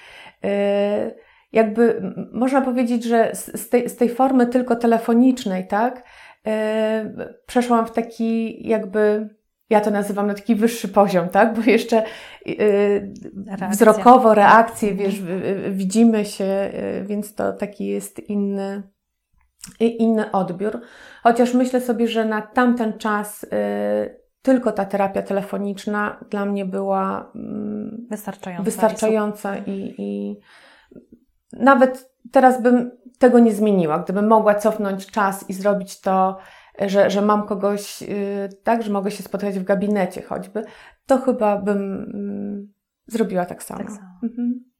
E, 0.43 1.11
jakby 1.51 2.13
można 2.33 2.61
powiedzieć, 2.61 3.03
że 3.03 3.31
z 3.33 3.69
tej, 3.69 3.89
z 3.89 3.95
tej 3.95 4.09
formy 4.09 4.47
tylko 4.47 4.75
telefonicznej, 4.75 5.67
tak? 5.67 6.03
E, 6.47 7.29
przeszłam 7.45 7.85
w 7.85 7.91
taki 7.91 8.67
jakby 8.67 9.29
ja 9.73 9.81
to 9.81 9.91
nazywam 9.91 10.27
na 10.27 10.33
taki 10.33 10.55
wyższy 10.55 10.87
poziom, 10.87 11.29
tak? 11.29 11.53
Bo 11.53 11.61
jeszcze 11.71 12.03
Reakcja. 13.45 13.69
wzrokowo 13.69 14.33
reakcje, 14.33 14.93
wiesz, 14.93 15.21
widzimy 15.71 16.25
się, 16.25 16.71
więc 17.03 17.35
to 17.35 17.53
taki 17.53 17.85
jest 17.85 18.19
inny, 18.19 18.83
inny 19.79 20.31
odbiór. 20.31 20.81
Chociaż 21.23 21.53
myślę 21.53 21.81
sobie, 21.81 22.07
że 22.07 22.25
na 22.25 22.41
tamten 22.41 22.97
czas 22.97 23.43
y, 23.43 23.49
tylko 24.41 24.71
ta 24.71 24.85
terapia 24.85 25.21
telefoniczna 25.21 26.25
dla 26.29 26.45
mnie 26.45 26.65
była 26.65 27.31
mm, 27.35 28.07
wystarczająca. 28.09 28.63
wystarczająca 28.63 29.57
i, 29.57 29.95
i 29.97 30.39
nawet 31.53 32.13
teraz 32.31 32.61
bym 32.61 32.91
tego 33.19 33.39
nie 33.39 33.51
zmieniła. 33.51 33.99
Gdybym 33.99 34.27
mogła 34.27 34.55
cofnąć 34.55 35.11
czas 35.11 35.49
i 35.49 35.53
zrobić 35.53 36.01
to, 36.01 36.37
że, 36.79 37.09
że 37.09 37.21
mam 37.21 37.47
kogoś, 37.47 38.01
y, 38.01 38.49
tak, 38.63 38.83
że 38.83 38.91
mogę 38.91 39.11
się 39.11 39.23
spotkać 39.23 39.59
w 39.59 39.63
gabinecie 39.63 40.21
choćby, 40.21 40.63
to 41.05 41.17
chyba 41.17 41.57
bym 41.57 41.77
mm, 42.13 42.73
zrobiła 43.07 43.45
tak 43.45 43.63
samo. 43.63 43.79
Tak 43.79 43.91
samo. 43.91 44.19
Mhm. 44.23 44.73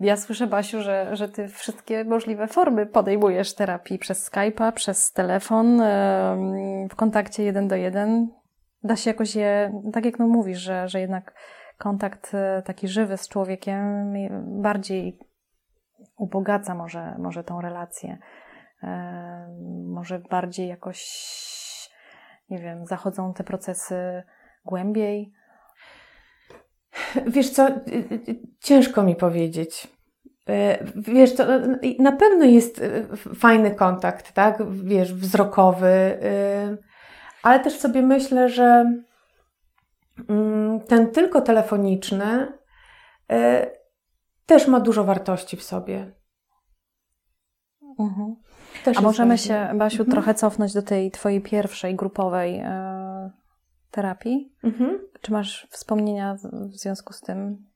Ja 0.00 0.16
słyszę, 0.16 0.46
Basiu, 0.46 0.82
że, 0.82 1.16
że 1.16 1.28
ty 1.28 1.48
wszystkie 1.48 2.04
możliwe 2.04 2.46
formy 2.46 2.86
podejmujesz 2.86 3.54
terapii 3.54 3.98
przez 3.98 4.30
Skype'a, 4.30 4.72
przez 4.72 5.12
telefon, 5.12 5.82
w 6.90 6.96
kontakcie 6.96 7.42
jeden 7.42 7.68
do 7.68 7.76
jeden. 7.76 8.28
Da 8.82 8.96
się 8.96 9.10
jakoś 9.10 9.36
je, 9.36 9.82
tak 9.92 10.04
jak 10.04 10.18
no 10.18 10.28
mówisz, 10.28 10.58
że, 10.58 10.88
że 10.88 11.00
jednak 11.00 11.34
kontakt 11.78 12.34
e, 12.34 12.62
taki 12.62 12.88
żywy 12.88 13.16
z 13.16 13.28
człowiekiem 13.28 14.12
bardziej 14.62 15.18
ubogaca 16.16 16.74
może, 16.74 17.16
może 17.18 17.44
tą 17.44 17.60
relację. 17.60 18.18
Może 19.84 20.18
bardziej 20.18 20.68
jakoś, 20.68 21.00
nie 22.50 22.58
wiem, 22.58 22.86
zachodzą 22.86 23.34
te 23.34 23.44
procesy 23.44 24.22
głębiej. 24.64 25.32
Wiesz 27.26 27.50
co, 27.50 27.68
y, 27.68 27.72
y, 27.88 28.14
y, 28.28 28.40
ciężko 28.60 29.02
mi 29.02 29.16
powiedzieć. 29.16 29.96
Wiesz, 30.96 31.34
to 31.34 31.44
na 31.98 32.12
pewno 32.12 32.44
jest 32.44 32.80
fajny 33.38 33.74
kontakt, 33.74 34.32
tak? 34.32 34.70
Wiesz, 34.70 35.14
wzrokowy, 35.14 36.18
ale 37.42 37.60
też 37.60 37.78
sobie 37.78 38.02
myślę, 38.02 38.48
że 38.48 38.92
mm, 40.28 40.80
ten 40.80 41.10
tylko 41.10 41.40
telefoniczny 41.40 42.52
też 44.46 44.68
ma 44.68 44.80
dużo 44.80 45.04
wartości 45.04 45.56
w 45.56 45.62
sobie. 45.62 46.12
Mhm. 47.98 48.36
A 48.96 49.00
możemy 49.00 49.38
się, 49.38 49.68
Basiu, 49.74 50.02
mhm. 50.02 50.10
trochę 50.10 50.34
cofnąć 50.34 50.72
do 50.72 50.82
tej 50.82 51.10
Twojej 51.10 51.40
pierwszej 51.40 51.94
grupowej 51.94 52.62
terapii. 53.90 54.52
Mhm. 54.64 54.98
Czy 55.20 55.32
masz 55.32 55.66
wspomnienia 55.70 56.36
w 56.72 56.76
związku 56.76 57.12
z 57.12 57.20
tym, 57.20 57.66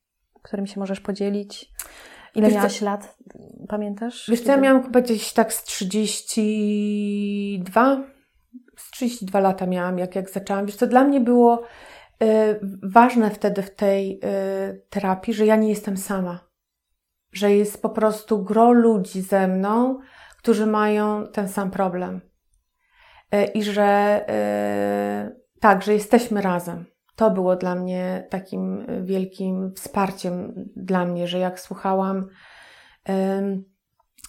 którym 0.42 0.66
się 0.66 0.80
możesz 0.80 1.00
podzielić? 1.00 1.70
Ile 2.34 2.46
Wiesz 2.46 2.56
miałaś 2.56 2.78
co? 2.78 2.84
lat? 2.84 3.16
Pamiętasz? 3.68 4.30
Wiesz 4.30 4.40
co, 4.40 4.50
ja 4.50 4.56
miałam 4.56 4.82
chyba 4.82 5.00
gdzieś 5.00 5.32
tak 5.32 5.52
z 5.52 5.64
32, 5.64 8.04
z 8.76 8.90
32 8.90 9.40
lata 9.40 9.66
miałam, 9.66 9.98
jak, 9.98 10.16
jak 10.16 10.30
zaczęłam. 10.30 10.66
Wiesz 10.66 10.76
co, 10.76 10.86
dla 10.86 11.04
mnie 11.04 11.20
było 11.20 11.62
y, 12.22 12.60
ważne 12.82 13.30
wtedy 13.30 13.62
w 13.62 13.74
tej 13.74 14.14
y, 14.14 14.18
terapii, 14.90 15.34
że 15.34 15.46
ja 15.46 15.56
nie 15.56 15.68
jestem 15.68 15.96
sama. 15.96 16.50
Że 17.32 17.52
jest 17.52 17.82
po 17.82 17.90
prostu 17.90 18.44
gro 18.44 18.72
ludzi 18.72 19.22
ze 19.22 19.48
mną, 19.48 19.98
którzy 20.42 20.66
mają 20.66 21.26
ten 21.26 21.48
sam 21.48 21.70
problem. 21.70 22.20
Y, 23.34 23.44
I 23.44 23.62
że 23.62 24.20
tak, 25.60 25.82
że 25.82 25.92
jesteśmy 25.92 26.42
razem. 26.42 26.86
To 27.16 27.30
było 27.30 27.56
dla 27.56 27.74
mnie 27.74 28.26
takim 28.30 28.86
wielkim 29.04 29.72
wsparciem 29.74 30.54
dla 30.76 31.04
mnie, 31.04 31.28
że 31.28 31.38
jak 31.38 31.60
słuchałam 31.60 32.26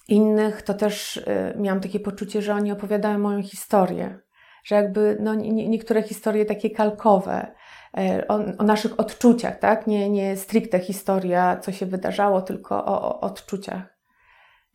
innych, 0.07 0.61
to 0.61 0.73
też 0.73 1.17
y, 1.17 1.53
miałam 1.57 1.81
takie 1.81 1.99
poczucie, 1.99 2.41
że 2.41 2.53
oni 2.53 2.71
opowiadają 2.71 3.19
moją 3.19 3.43
historię, 3.43 4.19
że 4.63 4.75
jakby 4.75 5.17
no, 5.19 5.35
nie, 5.35 5.69
niektóre 5.69 6.03
historie 6.03 6.45
takie 6.45 6.69
kalkowe, 6.69 7.51
e, 7.97 8.27
o, 8.27 8.35
o, 8.57 8.63
naszych 8.63 8.99
odczuciach, 8.99 9.59
tak? 9.59 9.87
Nie, 9.87 10.09
nie 10.09 10.37
stricte 10.37 10.79
historia, 10.79 11.57
co 11.57 11.71
się 11.71 11.85
wydarzało, 11.85 12.41
tylko 12.41 12.85
o, 12.85 13.01
o 13.01 13.19
odczuciach. 13.19 14.00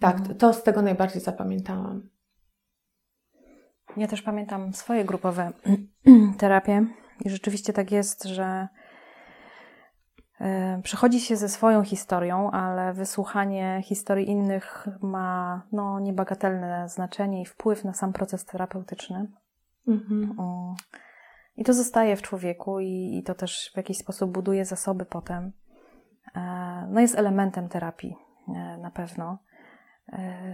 Tak, 0.01 0.17
to 0.39 0.53
z 0.53 0.63
tego 0.63 0.83
najbardziej 0.83 1.23
zapamiętałam. 1.23 2.09
Ja 3.97 4.07
też 4.07 4.23
pamiętam 4.23 4.73
swoje 4.73 5.05
grupowe 5.05 5.53
terapie 6.39 6.87
i 7.25 7.31
rzeczywiście 7.31 7.73
tak 7.73 7.93
jest, 7.93 8.25
że 8.25 8.69
e, 10.41 10.81
przychodzi 10.83 11.21
się 11.21 11.37
ze 11.37 11.49
swoją 11.49 11.83
historią, 11.83 12.51
ale 12.51 12.95
wysłuchanie 12.95 13.81
historii 13.85 14.31
innych 14.31 14.89
ma 15.03 15.63
no, 15.73 16.01
niebagatelne 16.01 16.89
znaczenie 16.89 17.43
i 17.43 17.47
wpływ 17.47 17.85
na 17.85 17.95
sam 17.95 18.13
proces 18.13 18.45
terapeutyczny. 18.45 19.27
Mhm. 19.89 20.37
I 21.57 21.65
to 21.65 21.75
zostaje 21.75 22.17
w 22.17 22.23
człowieku 22.23 22.81
i, 22.81 23.19
i, 23.19 23.23
to 23.23 23.35
też 23.35 23.71
w 23.75 23.77
jakiś 23.77 23.99
sposób 23.99 24.31
buduje 24.31 24.65
zasoby 24.65 25.05
potem. 25.05 25.53
E, 26.35 26.41
no 26.91 27.01
jest 27.01 27.19
elementem 27.19 27.69
terapii 27.69 28.17
e, 28.49 28.79
na 28.79 28.91
pewno. 28.91 29.39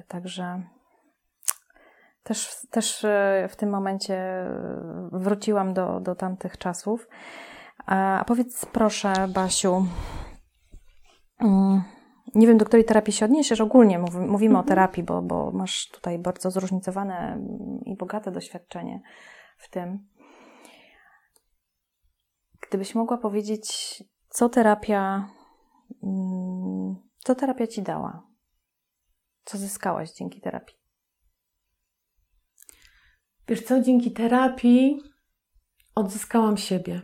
Także 0.09 0.63
też, 2.23 2.67
też 2.71 3.05
e, 3.05 3.49
w 3.51 3.57
tym 3.57 3.71
momencie 3.71 4.15
e, 4.15 5.09
wróciłam 5.13 5.75
do, 5.75 6.01
do 6.01 6.15
tamtych 6.15 6.59
czasów. 6.59 7.09
A 7.87 8.25
powiedz 8.27 8.67
proszę, 8.67 9.29
Basiu, 9.29 9.87
mm, 11.41 11.83
nie 12.35 12.47
wiem, 12.47 12.59
do 12.59 12.65
której 12.65 12.85
terapii 12.85 13.13
się 13.13 13.25
odniesiesz. 13.25 13.61
Ogólnie 13.61 13.99
mówimy 14.29 14.55
o 14.55 14.61
mhm. 14.61 14.65
terapii, 14.69 15.03
bo, 15.03 15.23
bo 15.23 15.51
masz 15.51 15.89
tutaj 15.89 16.19
bardzo 16.19 16.51
zróżnicowane 16.51 17.39
i 17.85 17.97
bogate 17.97 18.31
doświadczenie 18.31 19.01
w 19.57 19.71
tym. 19.71 20.09
Gdybyś 22.69 22.95
mogła 22.95 23.19
powiedzieć, 23.19 23.97
co 24.29 24.49
terapia, 24.49 25.29
mm, 26.03 26.97
co 27.19 27.35
terapia 27.35 27.67
ci 27.67 27.83
dała? 27.83 28.32
Co 29.45 29.59
zyskałaś 29.59 30.13
dzięki 30.13 30.41
terapii? 30.41 30.77
Wiesz 33.49 33.63
co, 33.63 33.81
dzięki 33.81 34.13
terapii 34.13 35.03
odzyskałam 35.95 36.57
siebie. 36.57 37.03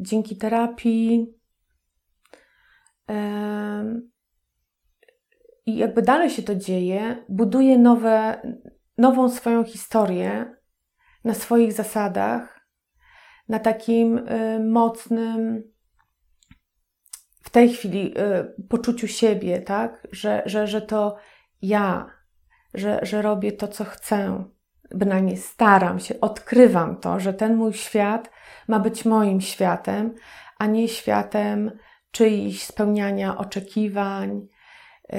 Dzięki 0.00 0.36
terapii 0.36 1.34
i 5.66 5.76
jakby 5.76 6.02
dalej 6.02 6.30
się 6.30 6.42
to 6.42 6.54
dzieje, 6.54 7.24
buduję 7.28 7.78
nowe, 7.78 8.42
nową 8.98 9.28
swoją 9.28 9.64
historię 9.64 10.56
na 11.24 11.34
swoich 11.34 11.72
zasadach, 11.72 12.68
na 13.48 13.58
takim 13.58 14.18
y, 14.18 14.60
mocnym 14.70 15.62
w 17.44 17.50
tej 17.50 17.68
chwili 17.68 18.14
y, 18.18 18.68
poczuciu 18.68 19.08
siebie, 19.08 19.60
tak? 19.62 20.06
Że, 20.12 20.42
że, 20.46 20.66
że 20.66 20.82
to 20.82 21.16
ja, 21.62 22.06
że, 22.74 23.00
że 23.02 23.22
robię 23.22 23.52
to, 23.52 23.68
co 23.68 23.84
chcę, 23.84 24.44
bynajmniej 24.90 25.36
staram 25.36 26.00
się, 26.00 26.20
odkrywam 26.20 26.96
to, 26.96 27.20
że 27.20 27.34
ten 27.34 27.56
mój 27.56 27.72
świat 27.72 28.30
ma 28.68 28.78
być 28.78 29.04
moim 29.04 29.40
światem, 29.40 30.14
a 30.58 30.66
nie 30.66 30.88
światem 30.88 31.78
czyichś 32.10 32.62
spełniania 32.62 33.38
oczekiwań. 33.38 34.46
Yy, 35.12 35.18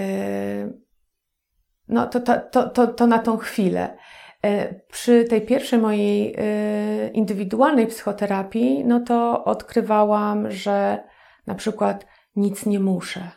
no 1.87 2.07
to, 2.07 2.19
to, 2.19 2.39
to, 2.51 2.69
to, 2.69 2.87
to 2.87 3.07
na 3.07 3.19
tą 3.19 3.37
chwilę. 3.37 3.97
Yy, 4.43 4.81
przy 4.91 5.23
tej 5.23 5.41
pierwszej 5.41 5.79
mojej 5.79 6.31
yy, 6.31 7.09
indywidualnej 7.13 7.87
psychoterapii, 7.87 8.85
no 8.85 8.99
to 8.99 9.43
odkrywałam, 9.43 10.51
że 10.51 11.03
na 11.47 11.55
przykład 11.55 12.05
nic 12.35 12.65
nie 12.65 12.79
muszę. 12.79 13.31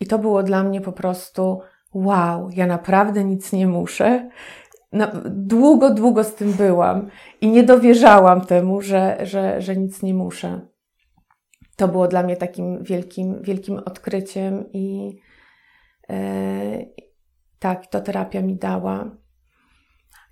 I 0.00 0.06
to 0.06 0.18
było 0.18 0.42
dla 0.42 0.62
mnie 0.62 0.80
po 0.80 0.92
prostu 0.92 1.60
wow, 1.94 2.50
ja 2.50 2.66
naprawdę 2.66 3.24
nic 3.24 3.52
nie 3.52 3.66
muszę 3.66 4.30
na, 4.92 5.12
długo, 5.30 5.94
długo 5.94 6.24
z 6.24 6.34
tym 6.34 6.52
byłam 6.52 7.10
i 7.40 7.48
nie 7.50 7.62
dowierzałam 7.62 8.40
temu, 8.40 8.80
że, 8.80 9.18
że, 9.22 9.60
że 9.60 9.76
nic 9.76 10.02
nie 10.02 10.14
muszę. 10.14 10.66
To 11.76 11.88
było 11.88 12.08
dla 12.08 12.22
mnie 12.22 12.36
takim 12.36 12.82
wielkim, 12.82 13.42
wielkim 13.42 13.78
odkryciem 13.78 14.72
i 14.72 15.16
e, 16.10 16.86
tak, 17.58 17.86
to 17.86 18.00
terapia 18.00 18.42
mi 18.42 18.56
dała. 18.56 19.16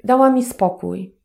Dała 0.05 0.31
mi 0.31 0.45
spokój. 0.45 1.17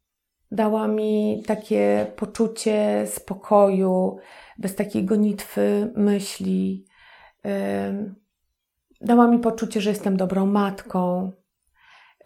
Dała 0.51 0.87
mi 0.87 1.43
takie 1.47 2.11
poczucie 2.15 3.07
spokoju, 3.07 4.17
bez 4.57 4.75
takiej 4.75 5.05
gonitwy 5.05 5.93
myśli. 5.95 6.85
E, 7.45 7.93
dała 9.01 9.27
mi 9.27 9.39
poczucie, 9.39 9.81
że 9.81 9.89
jestem 9.89 10.17
dobrą 10.17 10.45
matką, 10.45 11.31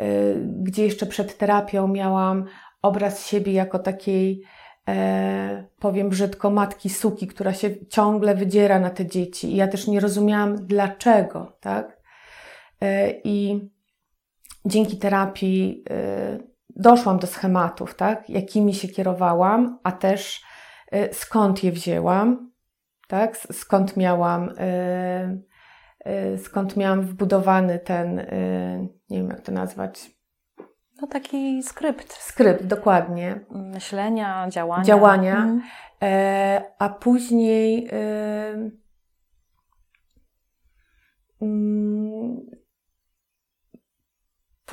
Y, 0.02 0.48
gdzie 0.62 0.86
jeszcze 0.86 1.06
przed 1.06 1.38
terapią 1.38 1.88
miałam 1.88 2.46
obraz 2.82 3.28
siebie 3.28 3.54
jako 3.54 3.80
takiej, 3.80 4.44
e, 4.88 5.66
powiem 5.80 6.10
brzydko, 6.10 6.50
matki 6.50 6.90
suki, 6.90 7.28
która 7.28 7.54
się 7.54 7.88
ciągle 7.88 8.36
wydziera 8.36 8.80
na 8.80 8.90
te 8.90 9.06
dzieci. 9.06 9.52
I 9.52 9.56
ja 9.56 9.68
też 9.68 9.88
nie 9.88 10.00
rozumiałam 10.00 10.66
dlaczego, 10.66 11.58
tak? 11.60 12.02
E, 12.82 13.12
I 13.24 13.70
dzięki 14.66 14.98
terapii 14.98 15.84
e, 15.90 16.38
doszłam 16.76 17.20
do 17.20 17.28
schematów, 17.28 17.96
tak? 17.96 18.30
Jakimi 18.30 18.74
się 18.74 18.88
kierowałam, 18.88 19.80
a 19.84 19.92
też 19.92 20.42
skąd 21.12 21.64
je 21.64 21.72
wzięłam, 21.72 22.52
tak? 23.08 23.38
Skąd 23.38 23.98
miałam 23.98 24.50
Y, 26.08 26.38
skąd 26.38 26.78
miałam 26.78 27.02
wbudowany 27.02 27.80
ten, 27.80 28.20
y, 28.20 28.90
nie 29.10 29.18
wiem 29.18 29.30
jak 29.30 29.42
to 29.42 29.52
nazwać. 29.52 30.12
No 31.02 31.08
taki 31.08 31.64
skrypt. 31.64 32.14
Skrypt, 32.14 32.66
dokładnie. 32.66 33.40
Myślenia, 33.52 34.50
działania. 34.50 34.84
Działania. 34.84 35.36
Mhm. 35.36 35.62
E, 36.02 36.62
a 36.80 36.90
później 36.90 37.90
mm, 41.42 42.38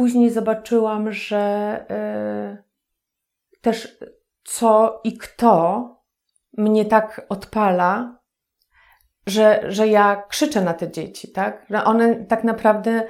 później 0.00 0.30
zobaczyłam, 0.30 1.12
że 1.12 1.38
e, 1.90 2.62
też 3.60 3.98
co 4.44 5.00
i 5.04 5.18
kto 5.18 5.84
mnie 6.58 6.84
tak 6.84 7.26
odpala, 7.28 8.20
że, 9.26 9.64
że 9.68 9.88
ja 9.88 10.22
krzyczę 10.28 10.60
na 10.60 10.74
te 10.74 10.90
dzieci, 10.90 11.32
tak? 11.32 11.66
Że 11.70 11.84
one 11.84 12.24
tak 12.24 12.44
naprawdę 12.44 13.02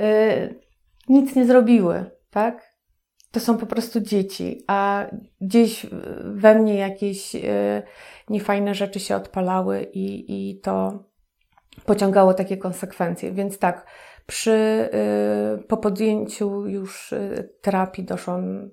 y, 0.00 0.60
nic 1.08 1.34
nie 1.34 1.46
zrobiły, 1.46 2.10
tak? 2.30 2.76
To 3.30 3.40
są 3.40 3.58
po 3.58 3.66
prostu 3.66 4.00
dzieci, 4.00 4.64
a 4.66 5.06
gdzieś 5.40 5.86
we 6.24 6.54
mnie 6.54 6.74
jakieś 6.74 7.34
y, 7.34 7.82
niefajne 8.28 8.74
rzeczy 8.74 9.00
się 9.00 9.16
odpalały 9.16 9.82
i, 9.82 10.24
i 10.50 10.60
to 10.60 11.04
pociągało 11.86 12.34
takie 12.34 12.56
konsekwencje. 12.56 13.32
Więc 13.32 13.58
tak, 13.58 13.86
przy, 14.26 14.88
y, 15.60 15.62
po 15.62 15.76
podjęciu 15.76 16.66
już 16.66 17.12
y, 17.12 17.54
terapii 17.62 18.04
doszłam 18.04 18.70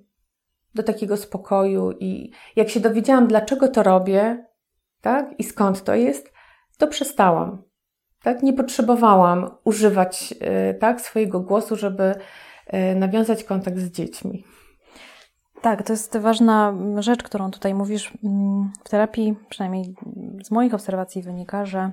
do 0.76 0.84
takiego 0.84 1.18
spokoju 1.18 1.92
i 2.00 2.32
jak 2.56 2.70
się 2.70 2.80
dowiedziałam, 2.80 3.28
dlaczego 3.28 3.68
to 3.68 3.84
robię, 3.84 4.46
tak, 5.02 5.40
i 5.40 5.44
skąd 5.44 5.84
to 5.84 5.96
jest, 5.96 6.34
to 6.78 6.88
przestałam. 6.88 7.64
Tak? 8.24 8.44
Nie 8.44 8.54
potrzebowałam 8.54 9.50
używać 9.64 10.34
e, 10.40 10.74
tak, 10.74 11.02
swojego 11.02 11.40
głosu, 11.40 11.76
żeby 11.76 12.16
nawiązać 12.96 13.44
kontakt 13.44 13.78
z 13.78 13.92
dziećmi. 13.92 14.44
Tak, 15.64 15.84
to 15.84 15.94
jest 15.94 16.18
ważna 16.18 16.74
rzecz, 17.00 17.24
którą 17.24 17.52
tutaj 17.52 17.74
mówisz. 17.74 18.14
W 18.86 18.90
terapii, 18.90 19.36
przynajmniej 19.50 19.96
z 20.44 20.52
moich 20.52 20.74
obserwacji, 20.74 21.22
wynika, 21.22 21.66
że 21.66 21.92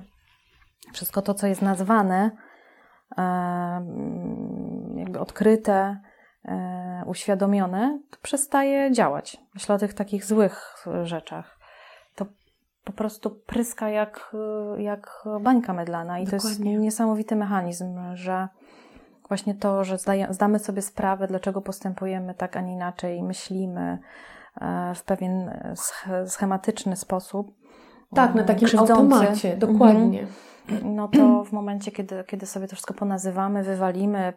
wszystko 0.93 1.21
to, 1.21 1.33
co 1.33 1.47
jest 1.47 1.61
nazwane, 1.61 2.31
jakby 4.95 5.19
odkryte, 5.19 5.97
uświadomione, 7.05 7.99
to 8.09 8.17
przestaje 8.21 8.91
działać. 8.91 9.37
Myślę 9.53 9.75
o 9.75 9.77
tych 9.77 9.93
takich 9.93 10.25
złych 10.25 10.85
rzeczach 11.03 11.61
po 12.83 12.91
prostu 12.91 13.29
pryska 13.29 13.89
jak, 13.89 14.35
jak 14.77 15.23
bańka 15.41 15.73
mydlana. 15.73 16.19
I 16.19 16.25
Dokładnie. 16.25 16.41
to 16.41 16.47
jest 16.47 16.59
niesamowity 16.59 17.35
mechanizm, 17.35 17.99
że 18.13 18.47
właśnie 19.27 19.55
to, 19.55 19.83
że 19.83 19.97
zdamy 20.29 20.59
sobie 20.59 20.81
sprawę, 20.81 21.27
dlaczego 21.27 21.61
postępujemy 21.61 22.33
tak, 22.33 22.57
a 22.57 22.61
nie 22.61 22.73
inaczej, 22.73 23.23
myślimy 23.23 23.99
e, 24.61 24.95
w 24.95 25.03
pewien 25.03 25.51
schematyczny 26.27 26.95
sposób. 26.95 27.51
Tak, 28.15 28.35
na 28.35 28.43
takim 28.43 28.67
krzywdzący. 28.67 28.93
automacie, 28.93 29.57
dokładnie. 29.57 30.19
Mhm. 30.19 30.37
No 30.83 31.07
to 31.07 31.43
w 31.43 31.51
momencie, 31.51 31.91
kiedy, 31.91 32.23
kiedy 32.27 32.45
sobie 32.45 32.67
to 32.67 32.75
wszystko 32.75 32.93
ponazywamy, 32.93 33.63
wywalimy, 33.63 34.33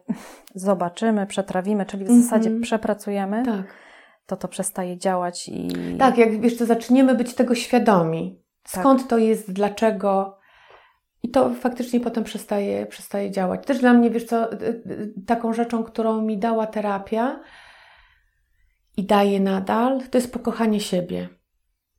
zobaczymy, 0.54 1.26
przetrawimy, 1.26 1.86
czyli 1.86 2.04
w 2.04 2.22
zasadzie 2.22 2.48
mhm. 2.48 2.62
przepracujemy, 2.62 3.42
tak. 3.44 3.74
to 4.26 4.36
to 4.36 4.48
przestaje 4.48 4.98
działać 4.98 5.48
i... 5.48 5.68
Tak, 5.98 6.18
jak 6.18 6.40
wiesz, 6.40 6.56
to 6.56 6.66
zaczniemy 6.66 7.14
być 7.14 7.34
tego 7.34 7.54
świadomi. 7.54 8.42
Skąd 8.66 9.00
tak. 9.00 9.08
to 9.08 9.18
jest, 9.18 9.52
dlaczego... 9.52 10.38
I 11.22 11.30
to 11.30 11.50
faktycznie 11.50 12.00
potem 12.00 12.24
przestaje, 12.24 12.86
przestaje 12.86 13.30
działać. 13.30 13.66
Też 13.66 13.78
dla 13.78 13.92
mnie, 13.92 14.10
wiesz 14.10 14.24
co, 14.24 14.52
y, 14.52 14.56
y, 14.56 15.14
taką 15.26 15.52
rzeczą, 15.52 15.84
którą 15.84 16.22
mi 16.22 16.38
dała 16.38 16.66
terapia 16.66 17.40
i 18.96 19.04
daje 19.04 19.40
nadal, 19.40 20.02
to 20.10 20.18
jest 20.18 20.32
pokochanie 20.32 20.80
siebie, 20.80 21.28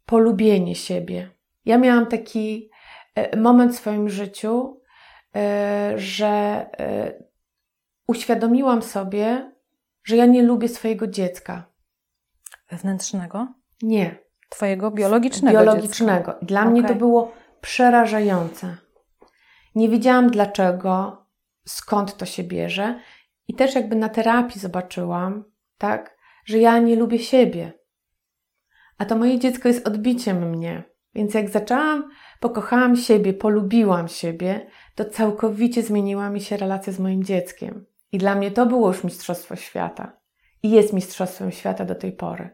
polubienie 0.05 0.75
siebie. 0.75 1.29
Ja 1.65 1.77
miałam 1.77 2.05
taki 2.05 2.69
moment 3.37 3.73
w 3.73 3.77
swoim 3.77 4.09
życiu, 4.09 4.81
e, 5.35 5.93
że 5.95 6.27
e, 6.79 7.13
uświadomiłam 8.07 8.81
sobie, 8.81 9.51
że 10.03 10.15
ja 10.15 10.25
nie 10.25 10.43
lubię 10.43 10.69
swojego 10.69 11.07
dziecka. 11.07 11.65
Wewnętrznego? 12.71 13.47
Nie. 13.81 14.17
Twojego 14.49 14.91
biologicznego. 14.91 15.59
Biologicznego. 15.59 16.31
Dziecka. 16.31 16.45
Dla 16.45 16.61
okay. 16.61 16.71
mnie 16.71 16.83
to 16.83 16.95
było 16.95 17.33
przerażające. 17.61 18.77
Nie 19.75 19.89
wiedziałam 19.89 20.29
dlaczego, 20.31 21.25
skąd 21.65 22.17
to 22.17 22.25
się 22.25 22.43
bierze. 22.43 22.99
I 23.47 23.55
też 23.55 23.75
jakby 23.75 23.95
na 23.95 24.09
terapii 24.09 24.61
zobaczyłam, 24.61 25.43
tak, 25.77 26.17
że 26.45 26.57
ja 26.57 26.79
nie 26.79 26.95
lubię 26.95 27.19
siebie. 27.19 27.73
A 28.97 29.05
to 29.05 29.15
moje 29.15 29.39
dziecko 29.39 29.67
jest 29.67 29.87
odbiciem 29.87 30.49
mnie. 30.49 30.83
Więc 31.15 31.33
jak 31.33 31.49
zaczęłam, 31.49 32.09
pokochałam 32.39 32.95
siebie, 32.95 33.33
polubiłam 33.33 34.07
siebie, 34.07 34.67
to 34.95 35.05
całkowicie 35.05 35.83
zmieniła 35.83 36.29
mi 36.29 36.41
się 36.41 36.57
relacja 36.57 36.93
z 36.93 36.99
moim 36.99 37.23
dzieckiem. 37.23 37.85
I 38.11 38.17
dla 38.17 38.35
mnie 38.35 38.51
to 38.51 38.65
było 38.65 38.87
już 38.87 39.03
Mistrzostwo 39.03 39.55
Świata. 39.55 40.11
I 40.63 40.69
jest 40.69 40.93
Mistrzostwem 40.93 41.51
Świata 41.51 41.85
do 41.85 41.95
tej 41.95 42.11
pory. 42.11 42.49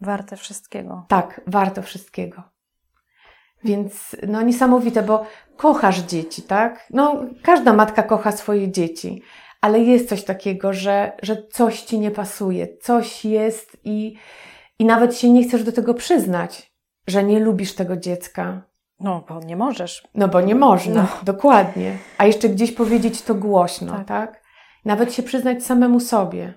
Warte 0.00 0.36
wszystkiego. 0.36 1.04
Tak, 1.08 1.40
warto 1.46 1.82
wszystkiego. 1.82 2.42
Więc 3.64 4.16
no 4.28 4.42
niesamowite, 4.42 5.02
bo 5.02 5.26
kochasz 5.56 5.98
dzieci, 5.98 6.42
tak? 6.42 6.86
No, 6.90 7.24
każda 7.42 7.72
matka 7.72 8.02
kocha 8.02 8.32
swoje 8.32 8.72
dzieci, 8.72 9.22
ale 9.60 9.80
jest 9.80 10.08
coś 10.08 10.24
takiego, 10.24 10.72
że, 10.72 11.12
że 11.22 11.42
coś 11.50 11.82
ci 11.82 11.98
nie 11.98 12.10
pasuje, 12.10 12.78
coś 12.78 13.24
jest 13.24 13.76
i, 13.84 14.16
i 14.78 14.84
nawet 14.84 15.16
się 15.16 15.30
nie 15.30 15.48
chcesz 15.48 15.64
do 15.64 15.72
tego 15.72 15.94
przyznać, 15.94 16.69
że 17.10 17.24
nie 17.24 17.40
lubisz 17.40 17.74
tego 17.74 17.96
dziecka. 17.96 18.62
No, 19.00 19.24
bo 19.28 19.40
nie 19.40 19.56
możesz. 19.56 20.08
No, 20.14 20.28
bo 20.28 20.40
nie 20.40 20.54
można, 20.54 21.02
no. 21.02 21.08
dokładnie. 21.22 21.96
A 22.18 22.26
jeszcze 22.26 22.48
gdzieś 22.48 22.72
powiedzieć 22.72 23.22
to 23.22 23.34
głośno, 23.34 23.92
tak? 23.92 24.06
tak? 24.06 24.42
Nawet 24.84 25.14
się 25.14 25.22
przyznać 25.22 25.64
samemu 25.64 26.00
sobie. 26.00 26.54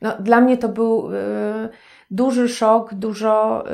No, 0.00 0.16
dla 0.20 0.40
mnie 0.40 0.58
to 0.58 0.68
był 0.68 1.12
y, 1.14 1.68
duży 2.10 2.48
szok, 2.48 2.94
dużo 2.94 3.64
y, 3.66 3.72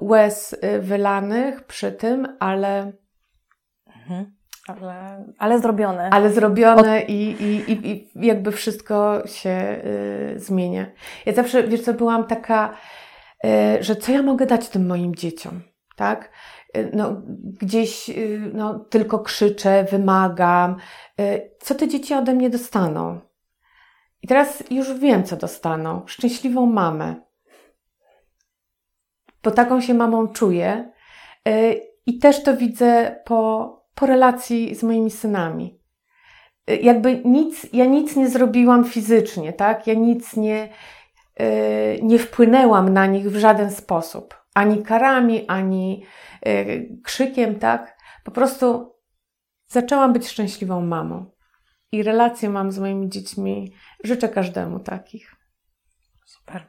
łez 0.00 0.52
y, 0.52 0.80
wylanych 0.80 1.62
przy 1.62 1.92
tym, 1.92 2.36
ale. 2.40 2.92
Mhm. 3.96 4.34
Ale, 4.66 5.24
ale 5.38 5.58
zrobione. 5.58 6.10
Ale 6.10 6.30
zrobione 6.30 7.02
Od... 7.02 7.08
i, 7.08 7.30
i, 7.30 7.72
i, 7.72 7.92
i 7.92 8.26
jakby 8.26 8.52
wszystko 8.52 9.22
się 9.26 9.80
y, 10.34 10.38
zmienia. 10.38 10.86
Ja 11.26 11.32
zawsze, 11.32 11.62
wiesz 11.62 11.82
co, 11.82 11.94
byłam 11.94 12.24
taka, 12.24 12.74
że 13.80 13.96
co 13.96 14.12
ja 14.12 14.22
mogę 14.22 14.46
dać 14.46 14.68
tym 14.68 14.86
moim 14.86 15.14
dzieciom, 15.14 15.62
tak? 15.96 16.30
Y, 16.76 16.90
no, 16.92 17.22
gdzieś 17.60 18.10
y, 18.10 18.50
no, 18.54 18.78
tylko 18.78 19.18
krzyczę, 19.18 19.84
wymagam. 19.90 20.76
Co 21.60 21.74
te 21.74 21.88
dzieci 21.88 22.14
ode 22.14 22.34
mnie 22.34 22.50
dostaną? 22.50 23.20
I 24.22 24.26
teraz 24.26 24.70
już 24.70 24.92
wiem, 24.92 25.24
co 25.24 25.36
dostaną. 25.36 26.02
Szczęśliwą 26.06 26.66
mamę. 26.66 27.14
Bo 29.42 29.50
taką 29.50 29.80
się 29.80 29.94
mamą 29.94 30.28
czuję. 30.28 30.92
I 32.06 32.18
też 32.18 32.42
to 32.42 32.56
widzę 32.56 33.20
po, 33.24 33.70
po 33.94 34.06
relacji 34.06 34.74
z 34.74 34.82
moimi 34.82 35.10
synami. 35.10 35.80
Jakby 36.82 37.22
nic, 37.24 37.66
ja 37.72 37.84
nic 37.84 38.16
nie 38.16 38.28
zrobiłam 38.28 38.84
fizycznie, 38.84 39.52
tak? 39.52 39.86
Ja 39.86 39.94
nic 39.94 40.36
nie, 40.36 40.68
nie 42.02 42.18
wpłynęłam 42.18 42.88
na 42.88 43.06
nich 43.06 43.30
w 43.30 43.36
żaden 43.36 43.70
sposób. 43.70 44.44
Ani 44.54 44.82
karami, 44.82 45.46
ani 45.48 46.04
yy, 46.46 46.88
krzykiem, 47.04 47.58
tak? 47.58 47.96
Po 48.24 48.30
prostu 48.30 48.94
zaczęłam 49.66 50.12
być 50.12 50.28
szczęśliwą 50.28 50.80
mamą. 50.80 51.26
I 51.92 52.02
relacje 52.02 52.50
mam 52.50 52.72
z 52.72 52.78
moimi 52.78 53.08
dziećmi. 53.08 53.72
Życzę 54.04 54.28
każdemu 54.28 54.80
takich. 54.80 55.36
Super. 56.26 56.66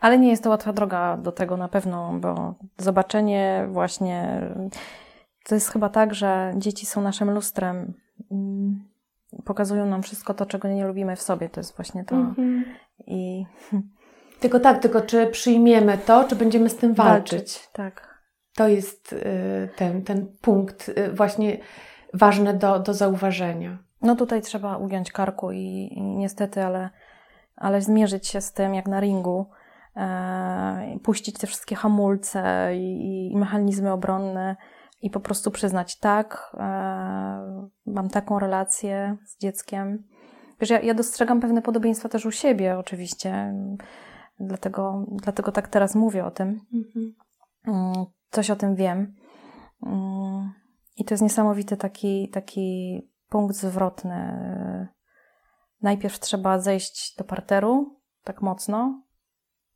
Ale 0.00 0.18
nie 0.18 0.30
jest 0.30 0.42
to 0.42 0.50
łatwa 0.50 0.72
droga 0.72 1.16
do 1.16 1.32
tego 1.32 1.56
na 1.56 1.68
pewno, 1.68 2.12
bo 2.20 2.54
zobaczenie 2.76 3.68
właśnie 3.70 4.40
to 5.44 5.54
jest 5.54 5.72
chyba 5.72 5.88
tak, 5.88 6.14
że 6.14 6.52
dzieci 6.56 6.86
są 6.86 7.00
naszym 7.00 7.30
lustrem. 7.30 7.94
Mm, 8.30 8.84
pokazują 9.44 9.86
nam 9.86 10.02
wszystko 10.02 10.34
to, 10.34 10.46
czego 10.46 10.68
nie 10.68 10.86
lubimy 10.86 11.16
w 11.16 11.22
sobie. 11.22 11.48
To 11.48 11.60
jest 11.60 11.76
właśnie 11.76 12.04
to. 12.04 12.16
Mm-hmm. 12.16 12.62
I... 13.06 13.46
Tylko 14.40 14.60
tak, 14.60 14.82
tylko 14.82 15.00
czy 15.00 15.26
przyjmiemy 15.26 15.98
to, 15.98 16.24
czy 16.24 16.36
będziemy 16.36 16.68
z 16.68 16.76
tym 16.76 16.94
walczyć? 16.94 17.38
walczyć 17.38 17.68
tak. 17.72 18.18
To 18.54 18.68
jest 18.68 19.12
y, 19.12 19.68
ten, 19.76 20.02
ten 20.02 20.26
punkt 20.40 20.88
y, 20.88 21.12
właśnie 21.12 21.58
ważny 22.14 22.54
do, 22.54 22.78
do 22.78 22.94
zauważenia. 22.94 23.78
No 24.02 24.16
tutaj 24.16 24.42
trzeba 24.42 24.76
ugiąć 24.76 25.12
karku 25.12 25.52
i, 25.52 25.90
i 25.92 26.02
niestety, 26.02 26.64
ale, 26.64 26.90
ale 27.56 27.82
zmierzyć 27.82 28.26
się 28.26 28.40
z 28.40 28.52
tym 28.52 28.74
jak 28.74 28.86
na 28.86 29.00
ringu, 29.00 29.46
e, 29.96 30.98
puścić 31.02 31.38
te 31.38 31.46
wszystkie 31.46 31.76
hamulce 31.76 32.70
i, 32.76 33.30
i 33.32 33.36
mechanizmy 33.36 33.92
obronne, 33.92 34.56
i 35.02 35.10
po 35.10 35.20
prostu 35.20 35.50
przyznać, 35.50 35.98
tak, 35.98 36.52
e, 36.54 36.60
mam 37.86 38.08
taką 38.08 38.38
relację 38.38 39.16
z 39.26 39.38
dzieckiem. 39.38 40.04
Wiesz, 40.60 40.70
ja, 40.70 40.80
ja 40.80 40.94
dostrzegam 40.94 41.40
pewne 41.40 41.62
podobieństwa 41.62 42.08
też 42.08 42.26
u 42.26 42.30
siebie, 42.30 42.78
oczywiście, 42.78 43.54
dlatego, 44.40 45.06
dlatego 45.10 45.52
tak 45.52 45.68
teraz 45.68 45.94
mówię 45.94 46.24
o 46.24 46.30
tym. 46.30 46.60
Mhm. 46.74 47.14
Mm, 47.66 48.06
coś 48.30 48.50
o 48.50 48.56
tym 48.56 48.74
wiem. 48.74 49.14
Mm, 49.86 50.52
I 50.96 51.04
to 51.04 51.14
jest 51.14 51.22
niesamowity 51.22 51.76
taki, 51.76 52.28
taki 52.28 53.00
punkt 53.28 53.56
zwrotny. 53.56 54.38
Najpierw 55.82 56.20
trzeba 56.20 56.58
zejść 56.58 57.16
do 57.16 57.24
parteru, 57.24 58.00
tak 58.24 58.42
mocno, 58.42 59.02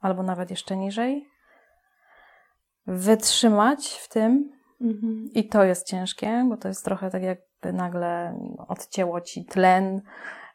albo 0.00 0.22
nawet 0.22 0.50
jeszcze 0.50 0.76
niżej, 0.76 1.28
wytrzymać 2.86 3.88
w 3.88 4.08
tym, 4.08 4.52
Mhm. 4.82 5.28
I 5.34 5.48
to 5.48 5.64
jest 5.64 5.86
ciężkie, 5.86 6.46
bo 6.48 6.56
to 6.56 6.68
jest 6.68 6.84
trochę 6.84 7.10
tak 7.10 7.22
jakby 7.22 7.72
nagle 7.72 8.38
odcięło 8.68 9.20
ci 9.20 9.44
tlen 9.44 10.02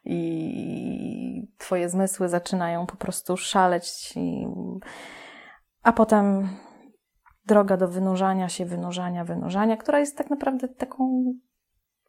i 0.04 1.48
twoje 1.58 1.88
zmysły 1.88 2.28
zaczynają 2.28 2.86
po 2.86 2.96
prostu 2.96 3.36
szaleć. 3.36 4.12
I... 4.16 4.46
A 5.82 5.92
potem 5.92 6.48
droga 7.46 7.76
do 7.76 7.88
wynurzania 7.88 8.48
się, 8.48 8.64
wynurzania, 8.64 9.24
wynurzania, 9.24 9.76
która 9.76 9.98
jest 9.98 10.18
tak 10.18 10.30
naprawdę 10.30 10.68
taką 10.68 11.24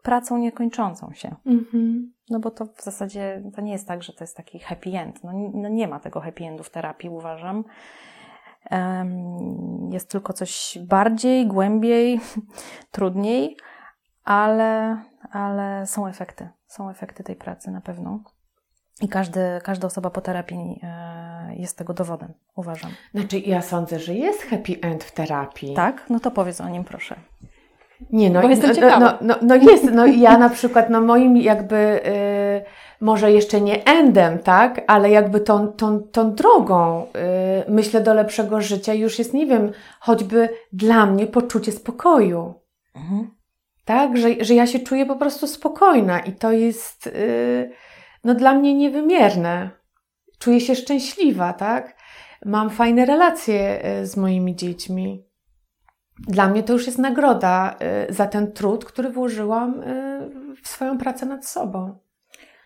pracą 0.04 0.38
niekończącą 0.38 1.14
się. 1.14 1.36
Mhm. 1.46 2.14
No 2.30 2.40
bo 2.40 2.52
to 2.52 2.66
w 2.66 2.82
zasadzie 2.82 3.44
to 3.56 3.62
nie 3.62 3.72
jest 3.72 3.88
tak, 3.88 4.04
że 4.04 4.14
to 4.14 4.24
jest 4.24 4.38
taki 4.38 4.60
happy 4.60 4.90
end. 4.90 5.24
No, 5.24 5.32
no 5.54 5.70
nie 5.70 5.88
ma 5.88 6.00
tego 6.00 6.20
happy 6.20 6.44
endu 6.44 6.64
w 6.64 6.70
terapii, 6.70 7.10
uważam. 7.10 7.64
Jest 9.92 10.12
tylko 10.12 10.34
coś 10.34 10.78
bardziej, 10.88 11.48
głębiej, 11.48 12.20
trudniej, 12.92 13.58
ale, 14.24 15.02
ale 15.32 15.86
są 15.86 16.08
efekty. 16.08 16.50
Są 16.70 16.90
efekty 16.90 17.24
tej 17.24 17.36
pracy 17.36 17.72
na 17.72 17.82
pewno. 17.82 18.24
I 19.02 19.08
każdy, 19.08 19.40
każda 19.64 19.88
osoba 19.88 20.10
po 20.10 20.22
terapii 20.22 20.80
e, 20.84 21.56
jest 21.56 21.78
tego 21.78 21.94
dowodem, 21.94 22.34
uważam. 22.56 22.92
Znaczy, 23.14 23.40
ja 23.40 23.62
sądzę, 23.62 24.00
że 24.00 24.14
jest 24.14 24.42
happy 24.42 24.80
end 24.82 25.04
w 25.04 25.12
terapii. 25.12 25.74
Tak? 25.74 26.06
No 26.10 26.20
to 26.20 26.32
powiedz 26.32 26.62
o 26.62 26.70
nim, 26.70 26.84
proszę. 26.84 27.16
Nie, 28.12 28.30
no, 28.30 28.42
Bo 28.42 28.50
jestem 28.50 28.76
no, 28.82 29.00
no, 29.00 29.18
no, 29.22 29.36
no, 29.42 29.56
jest, 29.56 29.84
no 29.92 30.06
ja 30.06 30.38
na 30.38 30.50
przykład, 30.50 30.90
no 30.90 31.02
moim 31.02 31.38
jakby, 31.38 32.02
yy, 32.56 32.72
może 33.02 33.32
jeszcze 33.32 33.62
nie 33.62 33.84
endem, 33.84 34.40
tak, 34.40 34.82
ale 34.88 35.10
jakby 35.10 35.40
tą, 35.40 35.68
tą, 35.68 36.00
tą 36.00 36.34
drogą, 36.34 37.06
yy, 37.68 37.74
myślę, 37.74 38.02
do 38.02 38.14
lepszego 38.14 38.62
życia 38.62 38.94
już 38.94 39.20
jest, 39.20 39.34
nie 39.34 39.46
wiem, 39.46 39.72
choćby 40.00 40.50
dla 40.74 41.06
mnie 41.06 41.28
poczucie 41.28 41.72
spokoju. 41.72 42.54
Mhm. 42.96 43.39
Tak, 43.86 44.18
że, 44.18 44.30
że 44.42 44.54
ja 44.54 44.68
się 44.68 44.80
czuję 44.80 45.06
po 45.06 45.16
prostu 45.16 45.48
spokojna 45.48 46.20
i 46.20 46.34
to 46.34 46.52
jest, 46.52 47.06
yy, 47.06 47.72
no 48.24 48.36
dla 48.36 48.54
mnie 48.54 48.74
niewymierne. 48.74 49.70
Czuję 50.40 50.62
się 50.62 50.76
szczęśliwa, 50.76 51.54
tak. 51.54 51.96
Mam 52.46 52.70
fajne 52.70 53.06
relacje 53.06 53.86
y, 54.02 54.06
z 54.08 54.18
moimi 54.18 54.56
dziećmi 54.56 55.30
dla 56.28 56.48
mnie 56.48 56.64
to 56.64 56.74
już 56.74 56.86
jest 56.86 56.98
nagroda 56.98 57.76
y, 58.10 58.14
za 58.14 58.28
ten 58.28 58.52
trud, 58.52 58.86
który 58.86 59.10
włożyłam 59.10 59.84
y, 59.84 60.56
w 60.64 60.68
swoją 60.68 60.98
pracę 60.98 61.26
nad 61.26 61.46
sobą. 61.46 62.00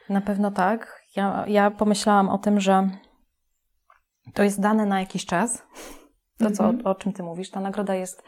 Na 0.10 0.21
pewno 0.21 0.52
tak. 0.52 1.04
Ja, 1.15 1.45
ja 1.47 1.71
pomyślałam 1.71 2.30
o 2.30 2.38
tym, 2.38 2.60
że 2.60 2.89
to 4.34 4.43
jest 4.43 4.62
dane 4.62 4.86
na 4.86 4.99
jakiś 4.99 5.26
czas. 5.26 5.63
To, 6.38 6.52
co, 6.52 6.63
Mhm. 6.63 6.88
o, 6.88 6.89
o 6.89 6.95
czym 6.95 7.13
ty 7.13 7.23
mówisz, 7.23 7.52
ta 7.52 7.60
nagroda 7.60 7.95
jest, 7.95 8.23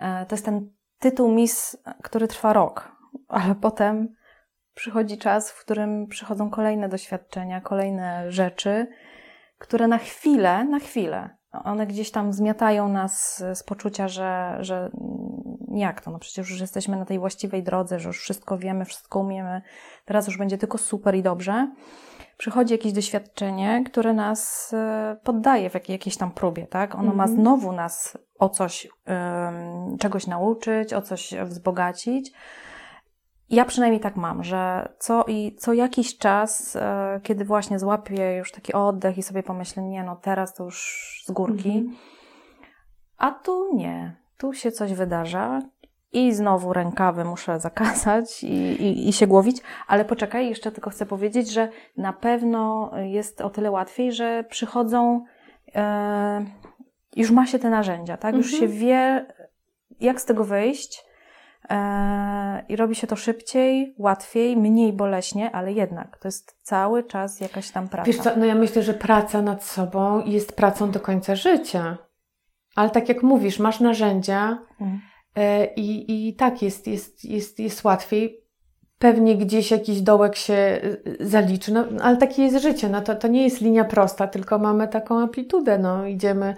e, 0.00 0.26
to 0.26 0.34
jest 0.34 0.44
ten 0.44 0.70
tytuł 0.98 1.32
Miss, 1.32 1.76
który 2.02 2.28
trwa 2.28 2.52
rok, 2.52 2.92
ale 3.28 3.54
potem 3.54 4.08
przychodzi 4.74 5.18
czas, 5.18 5.50
w 5.50 5.60
którym 5.60 6.06
przychodzą 6.06 6.50
kolejne 6.50 6.88
doświadczenia, 6.88 7.60
kolejne 7.60 8.32
rzeczy, 8.32 8.86
które 9.58 9.88
na 9.88 9.98
chwilę, 9.98 10.64
na 10.64 10.78
chwilę, 10.78 11.30
one 11.64 11.86
gdzieś 11.86 12.10
tam 12.10 12.32
zmiatają 12.32 12.88
nas 12.88 13.44
z 13.54 13.62
poczucia, 13.62 14.08
że, 14.08 14.56
że 14.60 14.90
jak 15.74 16.00
to, 16.00 16.10
no 16.10 16.18
przecież 16.18 16.50
już 16.50 16.60
jesteśmy 16.60 16.96
na 16.96 17.04
tej 17.04 17.18
właściwej 17.18 17.62
drodze, 17.62 18.00
że 18.00 18.08
już 18.08 18.20
wszystko 18.20 18.58
wiemy, 18.58 18.84
wszystko 18.84 19.18
umiemy, 19.18 19.62
teraz 20.04 20.26
już 20.26 20.38
będzie 20.38 20.58
tylko 20.58 20.78
super 20.78 21.14
i 21.14 21.22
dobrze. 21.22 21.72
Przychodzi 22.36 22.74
jakieś 22.74 22.92
doświadczenie, 22.92 23.82
które 23.86 24.12
nas 24.12 24.70
e, 24.74 25.16
poddaje 25.24 25.70
w 25.70 25.74
jak- 25.74 25.88
jakiejś 25.88 26.16
tam 26.16 26.30
próbie, 26.30 26.66
tak? 26.66 26.94
Ono 26.94 27.14
ma 27.14 27.24
Mhm. 27.24 27.40
znowu 27.40 27.72
nas 27.72 28.18
o 28.38 28.48
coś, 28.48 28.88
czegoś 30.00 30.26
nauczyć, 30.26 30.92
o 30.94 31.02
coś 31.02 31.34
wzbogacić. 31.44 32.32
Ja 33.50 33.64
przynajmniej 33.64 34.00
tak 34.00 34.16
mam, 34.16 34.44
że 34.44 34.88
co, 34.98 35.24
i 35.28 35.56
co 35.58 35.72
jakiś 35.72 36.18
czas, 36.18 36.76
e, 36.76 37.20
kiedy 37.22 37.44
właśnie 37.44 37.78
złapię 37.78 38.36
już 38.36 38.52
taki 38.52 38.72
oddech 38.72 39.18
i 39.18 39.22
sobie 39.22 39.42
pomyślę, 39.42 39.82
nie 39.82 40.02
no, 40.04 40.16
teraz 40.16 40.54
to 40.54 40.64
już 40.64 41.22
z 41.26 41.30
górki, 41.30 41.78
Mhm. 41.78 41.96
a 43.18 43.30
tu 43.30 43.76
nie. 43.76 44.16
Tu 44.38 44.52
się 44.52 44.72
coś 44.72 44.92
wydarza 44.94 45.62
i 46.14 46.32
znowu 46.32 46.72
rękawy 46.72 47.24
muszę 47.24 47.60
zakazać 47.60 48.44
i, 48.44 48.54
i, 48.82 49.08
i 49.08 49.12
się 49.12 49.26
głowić, 49.26 49.56
ale 49.86 50.04
poczekaj, 50.04 50.48
jeszcze 50.48 50.72
tylko 50.72 50.90
chcę 50.90 51.06
powiedzieć, 51.06 51.50
że 51.50 51.68
na 51.96 52.12
pewno 52.12 52.90
jest 53.02 53.40
o 53.40 53.50
tyle 53.50 53.70
łatwiej, 53.70 54.12
że 54.12 54.44
przychodzą, 54.50 55.24
e, 55.74 56.44
już 57.16 57.30
ma 57.30 57.46
się 57.46 57.58
te 57.58 57.70
narzędzia, 57.70 58.16
tak? 58.16 58.34
Już 58.34 58.52
Mhm. 58.52 58.72
się 58.72 58.78
wie, 58.78 59.26
jak 60.00 60.20
z 60.20 60.24
tego 60.24 60.44
wyjść 60.44 61.04
e, 61.70 62.64
i 62.68 62.76
robi 62.76 62.94
się 62.94 63.06
to 63.06 63.16
szybciej, 63.16 63.94
łatwiej, 63.98 64.56
mniej 64.56 64.92
boleśnie, 64.92 65.50
ale 65.52 65.72
jednak 65.72 66.18
to 66.18 66.28
jest 66.28 66.58
cały 66.62 67.04
czas 67.04 67.40
jakaś 67.40 67.70
tam 67.70 67.88
praca. 67.88 68.06
Wiesz 68.06 68.18
co, 68.18 68.30
no 68.36 68.44
ja 68.44 68.54
myślę, 68.54 68.82
że 68.82 68.94
praca 68.94 69.42
nad 69.42 69.64
sobą 69.64 70.24
jest 70.24 70.56
pracą 70.56 70.90
do 70.90 71.00
końca 71.00 71.34
życia. 71.36 71.98
Ale 72.76 72.90
tak 72.90 73.08
jak 73.08 73.22
mówisz, 73.22 73.58
masz 73.58 73.80
narzędzia 73.80 74.58
Mhm. 74.80 75.00
E, 75.36 75.66
i, 75.74 76.28
i 76.28 76.34
tak 76.34 76.62
jest, 76.62 76.86
jest, 76.86 77.24
jest, 77.24 77.60
jest 77.60 77.84
łatwiej. 77.84 78.44
Pewnie 78.98 79.36
gdzieś 79.36 79.70
jakiś 79.70 80.00
dołek 80.00 80.36
się 80.36 80.80
y, 81.06 81.16
zaliczy, 81.20 81.72
no, 81.72 81.84
ale 82.02 82.16
takie 82.16 82.42
jest 82.42 82.62
życie. 82.62 82.88
No, 82.88 83.00
to, 83.00 83.14
to 83.14 83.28
nie 83.28 83.44
jest 83.44 83.60
linia 83.60 83.84
prosta, 83.84 84.26
tylko 84.26 84.58
mamy 84.58 84.88
taką 84.88 85.18
amplitudę. 85.18 85.78
No, 85.78 86.06
idziemy 86.06 86.54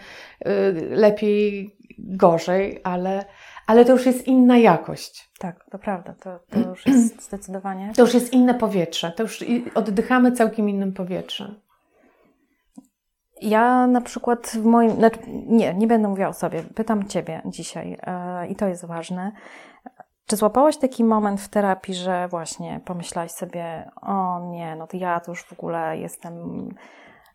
y, 0.47 0.51
lepiej, 0.91 1.77
gorzej, 1.99 2.81
ale, 2.85 3.25
ale 3.67 3.85
to 3.85 3.93
już 3.93 4.07
jest 4.07 4.27
inna 4.27 4.59
jakość. 4.59 5.31
Tak, 5.39 5.65
to 5.71 5.79
prawda, 5.79 6.15
to, 6.15 6.39
to 6.51 6.69
już 6.69 6.87
jest 6.87 7.23
zdecydowanie. 7.29 7.93
To 7.97 8.03
już 8.03 8.15
jest 8.15 8.33
inne 8.33 8.55
powietrze. 8.55 9.12
To 9.17 9.23
już 9.23 9.45
oddychamy 9.75 10.33
całkiem 10.33 10.69
innym 10.69 10.93
powietrzem. 10.93 11.66
Ja 13.42 13.87
na 13.87 14.01
przykład 14.01 14.46
w 14.46 14.64
moim. 14.64 14.90
Znaczy, 14.90 15.18
nie, 15.46 15.75
nie 15.75 15.87
będę 15.87 16.09
mówiła 16.09 16.29
o 16.29 16.33
sobie. 16.33 16.62
Pytam 16.62 17.09
Ciebie 17.09 17.42
dzisiaj 17.44 17.99
e, 18.03 18.46
i 18.46 18.57
to 18.57 18.66
jest 18.66 18.85
ważne. 18.85 19.33
Czy 20.27 20.37
złapałaś 20.37 20.77
taki 20.77 21.05
moment 21.05 21.40
w 21.40 21.49
terapii, 21.49 21.94
że 21.94 22.29
właśnie 22.29 22.81
pomyślałaś 22.85 23.31
sobie, 23.31 23.90
o 24.03 24.40
nie, 24.51 24.77
no 24.77 24.87
to 24.87 24.96
ja 24.96 25.20
to 25.20 25.33
już 25.33 25.44
w 25.44 25.53
ogóle 25.53 25.99
jestem 25.99 26.68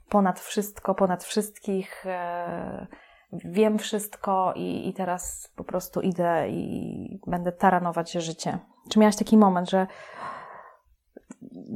ponad 0.09 0.39
wszystko, 0.39 0.95
ponad 0.95 1.23
wszystkich, 1.23 2.05
e, 2.05 2.87
wiem 3.33 3.77
wszystko 3.77 4.53
i, 4.55 4.89
i 4.89 4.93
teraz 4.93 5.53
po 5.55 5.63
prostu 5.63 6.01
idę 6.01 6.49
i 6.49 7.21
będę 7.27 7.51
taranować 7.51 8.11
życie. 8.11 8.59
Czy 8.89 8.99
miałaś 8.99 9.15
taki 9.15 9.37
moment, 9.37 9.69
że 9.69 9.87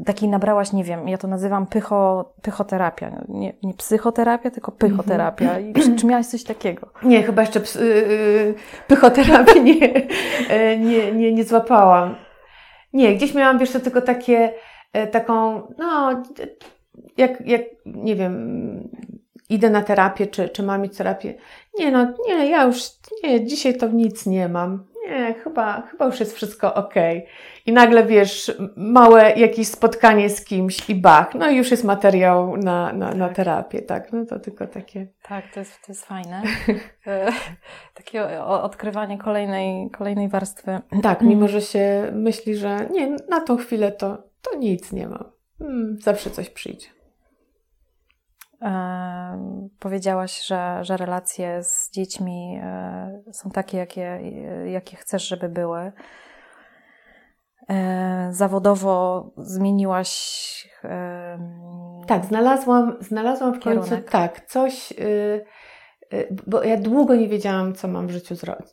takiej 0.05 0.29
nabrałaś, 0.29 0.73
nie 0.73 0.83
wiem, 0.83 1.07
ja 1.07 1.17
to 1.17 1.27
nazywam 1.27 1.67
pycho, 1.67 2.33
pychoterapia. 2.41 3.23
Nie, 3.27 3.53
nie 3.63 3.73
psychoterapia, 3.73 4.51
tylko 4.51 4.71
pychoterapia. 4.71 5.59
I 5.59 5.73
czy, 5.73 5.95
czy 5.95 6.05
miałaś 6.05 6.25
coś 6.25 6.43
takiego? 6.43 6.89
Nie, 7.03 7.23
chyba 7.23 7.41
jeszcze 7.41 7.59
yy, 7.59 8.55
pychoterapii 8.87 9.61
nie, 9.63 9.73
yy, 9.77 10.79
nie, 10.79 11.11
nie, 11.11 11.33
nie 11.33 11.43
złapałam. 11.43 12.15
Nie, 12.93 13.15
gdzieś 13.15 13.33
miałam, 13.33 13.57
wiesz, 13.57 13.71
to 13.71 13.79
tylko 13.79 14.01
takie, 14.01 14.53
yy, 14.93 15.07
taką, 15.07 15.61
no, 15.77 16.23
jak, 17.17 17.47
jak, 17.47 17.61
nie 17.85 18.15
wiem, 18.15 18.89
idę 19.49 19.69
na 19.69 19.81
terapię, 19.81 20.27
czy, 20.27 20.49
czy 20.49 20.63
mam 20.63 20.81
mieć 20.81 20.97
terapię. 20.97 21.33
Nie, 21.79 21.91
no, 21.91 22.13
nie, 22.27 22.49
ja 22.49 22.63
już, 22.63 22.83
nie, 23.23 23.45
dzisiaj 23.45 23.77
to 23.77 23.87
nic 23.87 24.25
nie 24.25 24.49
mam. 24.49 24.83
Nie, 25.09 25.33
chyba, 25.33 25.81
chyba 25.81 26.05
już 26.05 26.19
jest 26.19 26.35
wszystko 26.35 26.73
okej. 26.73 27.25
I 27.65 27.73
nagle, 27.73 28.05
wiesz, 28.05 28.51
małe 28.75 29.31
jakieś 29.31 29.67
spotkanie 29.67 30.29
z 30.29 30.45
kimś 30.45 30.89
i 30.89 30.95
bach, 30.95 31.33
no 31.35 31.49
i 31.49 31.55
już 31.57 31.71
jest 31.71 31.83
materiał 31.83 32.57
na, 32.57 32.93
na, 32.93 33.11
na 33.13 33.27
Tak. 33.27 33.35
terapię, 33.35 33.81
tak, 33.81 34.13
no 34.13 34.25
to 34.25 34.39
tylko 34.39 34.67
takie. 34.67 35.07
Tak, 35.27 35.53
to 35.53 35.59
jest, 35.59 35.71
to 35.85 35.91
jest 35.91 36.05
fajne. 36.05 36.41
E, 37.07 37.31
Takie 37.93 38.43
odkrywanie 38.43 39.17
kolejnej, 39.17 39.89
kolejnej 39.89 40.29
warstwy. 40.29 40.79
Tak, 41.03 41.21
mimo 41.21 41.47
że 41.47 41.61
się 41.61 42.11
myśli, 42.13 42.55
że 42.55 42.87
nie, 42.91 43.15
na 43.29 43.41
tą 43.41 43.57
chwilę 43.57 43.91
to, 43.91 44.17
to 44.41 44.57
nic 44.57 44.91
nie 44.91 45.07
mam. 45.07 45.31
Mm, 45.61 45.97
zawsze 46.01 46.29
coś 46.29 46.49
przyjdzie. 46.49 46.87
Powiedziałaś, 49.79 50.45
że, 50.45 50.79
że 50.81 50.97
relacje 50.97 51.63
z 51.63 51.91
dziećmi 51.91 52.59
e, 52.63 53.21
są 53.31 53.49
takie, 53.49 53.77
jakie, 53.77 54.19
jakie 54.65 54.97
chcesz, 54.97 55.27
żeby 55.27 55.49
były. 55.49 55.91
Zawodowo 58.29 59.25
zmieniłaś. 59.37 60.45
Tak, 62.07 62.25
znalazłam, 62.25 62.97
znalazłam 62.99 63.53
w 63.53 63.63
końcu 63.63 63.83
Kierunek. 63.83 64.09
tak, 64.09 64.45
coś, 64.45 64.91
y, 64.91 65.45
y, 66.13 66.35
bo 66.47 66.63
ja 66.63 66.77
długo 66.77 67.15
nie 67.15 67.27
wiedziałam, 67.27 67.75
co 67.75 67.87
mam 67.87 68.07
w 68.07 68.11
życiu 68.11 68.35
zrobić, 68.35 68.67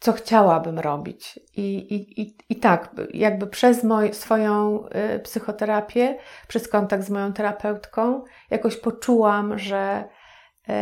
co 0.00 0.12
chciałabym 0.12 0.78
robić. 0.78 1.38
I, 1.56 1.76
i, 1.94 2.20
i, 2.22 2.36
i 2.48 2.56
tak, 2.56 2.90
jakby 3.14 3.46
przez 3.46 3.84
moj, 3.84 4.14
swoją 4.14 4.84
y, 5.16 5.18
psychoterapię, 5.18 6.18
przez 6.48 6.68
kontakt 6.68 7.04
z 7.04 7.10
moją 7.10 7.32
terapeutką, 7.32 8.24
jakoś 8.50 8.76
poczułam, 8.76 9.58
że 9.58 10.04
y, 10.68 10.72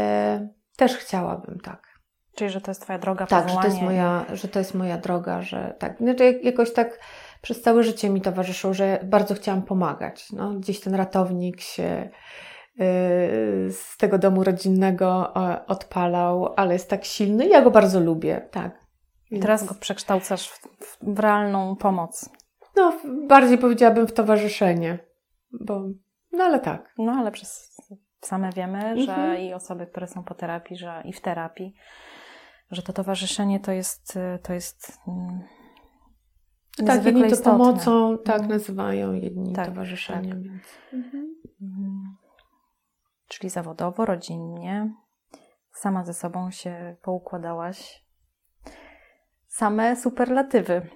też 0.77 0.97
chciałabym 0.97 1.59
tak. 1.61 1.87
Czyli, 2.35 2.51
że 2.51 2.61
to 2.61 2.71
jest 2.71 2.83
Twoja 2.83 2.99
droga, 2.99 3.27
Tak, 3.27 3.49
że 3.49 3.55
to, 3.57 3.65
jest 3.65 3.77
powołanie. 3.77 4.03
moja, 4.03 4.25
że 4.37 4.49
to 4.49 4.59
jest 4.59 4.75
moja 4.75 4.99
droga, 4.99 5.43
że 5.43 5.75
tak. 5.79 5.99
Znaczy 5.99 6.25
jak- 6.25 6.45
jakoś 6.45 6.73
tak 6.73 6.99
przez 7.43 7.63
całe 7.63 7.83
życie 7.83 8.11
mi 8.11 8.21
towarzyszyło, 8.21 8.75
że 8.75 8.99
bardzo 9.05 9.35
chciałam 9.35 9.63
pomagać. 9.63 10.33
No, 10.33 10.51
gdzieś 10.55 10.81
ten 10.81 10.95
ratownik 10.95 11.61
się 11.61 12.09
yy, 12.77 12.87
z 13.73 13.97
tego 13.99 14.19
domu 14.19 14.45
rodzinnego 14.45 15.33
e, 15.37 15.67
odpalał, 15.67 16.55
ale 16.57 16.73
jest 16.73 16.91
tak 16.91 17.05
silny. 17.05 17.47
Ja 17.49 17.63
go 17.63 17.71
bardzo 17.71 18.01
lubię, 18.01 18.49
tak. 18.51 18.86
I 19.31 19.35
Więc- 19.35 19.43
teraz 19.43 19.65
go 19.65 19.75
przekształcasz 19.75 20.49
w, 20.49 20.59
w, 20.59 20.99
w 21.15 21.19
realną 21.19 21.77
pomoc. 21.77 22.31
No, 22.77 22.93
bardziej 23.29 23.59
powiedziałabym 23.59 24.07
w 24.07 24.13
towarzyszenie, 24.13 24.99
bo, 25.61 25.83
no 26.33 26.45
ale 26.45 26.61
tak. 26.61 26.95
No 26.99 27.13
ale 27.13 27.31
przez 27.33 27.77
same 28.21 28.51
wiemy, 28.53 28.81
że 29.05 29.13
Mhm. 29.15 29.41
i 29.41 29.55
osoby, 29.55 29.87
które 29.87 30.07
są 30.07 30.25
po 30.25 30.35
terapii, 30.35 30.77
że 30.77 31.03
i 31.05 31.13
w 31.13 31.21
terapii, 31.21 31.75
że 32.71 32.83
to 32.83 32.93
towarzyszenie 32.93 33.61
to 33.61 33.73
jest, 33.73 34.17
y, 34.17 34.39
to 34.43 34.53
jest 34.53 34.99
mm, 35.09 35.41
Tak, 36.87 37.05
jedni 37.05 37.21
to 37.21 37.27
istotne. 37.27 37.53
pomocą, 37.53 38.19
tak 38.19 38.35
Mhm. 38.41 38.51
nazywają, 38.53 39.13
jedni 39.13 39.53
Tak, 39.53 39.67
towarzyszeniem. 39.67 40.43
Więc. 40.43 40.63
Mhm. 40.93 41.35
Mhm. 41.63 42.17
Czyli 43.29 43.51
zawodowo, 43.51 44.05
rodzinnie, 44.05 44.95
sama 45.73 46.05
ze 46.05 46.15
sobą 46.15 46.51
się 46.51 46.97
poukładałaś. 47.03 48.06
Same 49.57 49.97
superlatywy. 49.97 50.91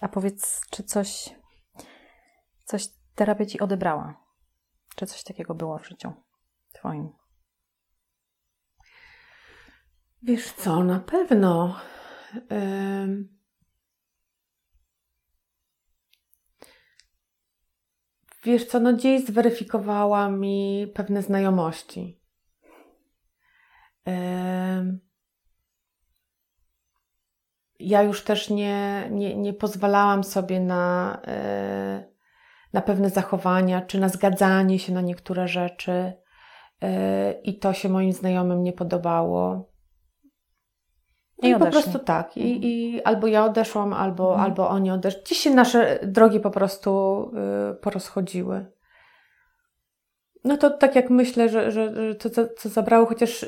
A 0.00 0.08
powiedz, 0.08 0.60
czy 0.70 0.82
coś, 0.82 1.34
coś 2.64 2.88
terapia 3.14 3.46
ci 3.46 3.60
odebrała? 3.60 4.24
Czy 4.96 5.06
coś 5.06 5.24
takiego 5.24 5.54
było 5.54 5.78
w 5.78 5.88
życiu 5.88 6.12
twoim? 6.72 7.12
Wiesz 10.22 10.52
co, 10.52 10.84
na 10.84 11.00
pewno. 11.00 11.80
Wiesz 18.44 18.66
co, 18.66 18.80
no 18.80 18.92
gdzieś 18.92 19.24
zweryfikowała 19.24 20.30
mi 20.30 20.86
pewne 20.94 21.22
znajomości. 21.22 22.20
Ja 27.78 28.02
już 28.02 28.24
też 28.24 28.50
nie, 28.50 29.08
nie, 29.10 29.36
nie 29.36 29.52
pozwalałam 29.52 30.24
sobie 30.24 30.60
na, 30.60 31.18
e, 31.26 32.04
na 32.72 32.80
pewne 32.80 33.10
zachowania, 33.10 33.80
czy 33.80 34.00
na 34.00 34.08
zgadzanie 34.08 34.78
się 34.78 34.92
na 34.92 35.00
niektóre 35.00 35.48
rzeczy. 35.48 36.12
i 37.44 37.58
to 37.58 37.72
się 37.72 37.88
moim 37.88 38.12
znajomym 38.12 38.62
nie 38.62 38.72
podobało. 38.72 39.70
I, 41.42 41.48
I 41.48 41.54
po 41.54 41.66
prostu 41.66 41.98
tak. 41.98 42.36
I, 42.36 42.40
mhm. 42.40 42.62
I, 42.62 43.02
albo 43.04 43.26
ja 43.26 43.44
odeszłam, 43.44 43.92
albo, 43.92 44.28
mhm. 44.28 44.44
albo 44.44 44.68
oni 44.68 44.90
odeszli. 44.90 45.22
Dziś 45.26 45.38
się 45.38 45.50
nasze 45.50 45.98
drogi 46.02 46.40
po 46.40 46.50
prostu 46.50 47.22
y, 47.72 47.74
porozchodziły. 47.74 48.66
No 50.44 50.56
to 50.56 50.70
tak 50.70 50.94
jak 50.94 51.10
myślę, 51.10 51.48
że, 51.48 51.72
że, 51.72 51.94
że 52.08 52.14
to, 52.14 52.30
co, 52.30 52.48
co 52.56 52.68
zabrało, 52.68 53.06
chociaż 53.06 53.46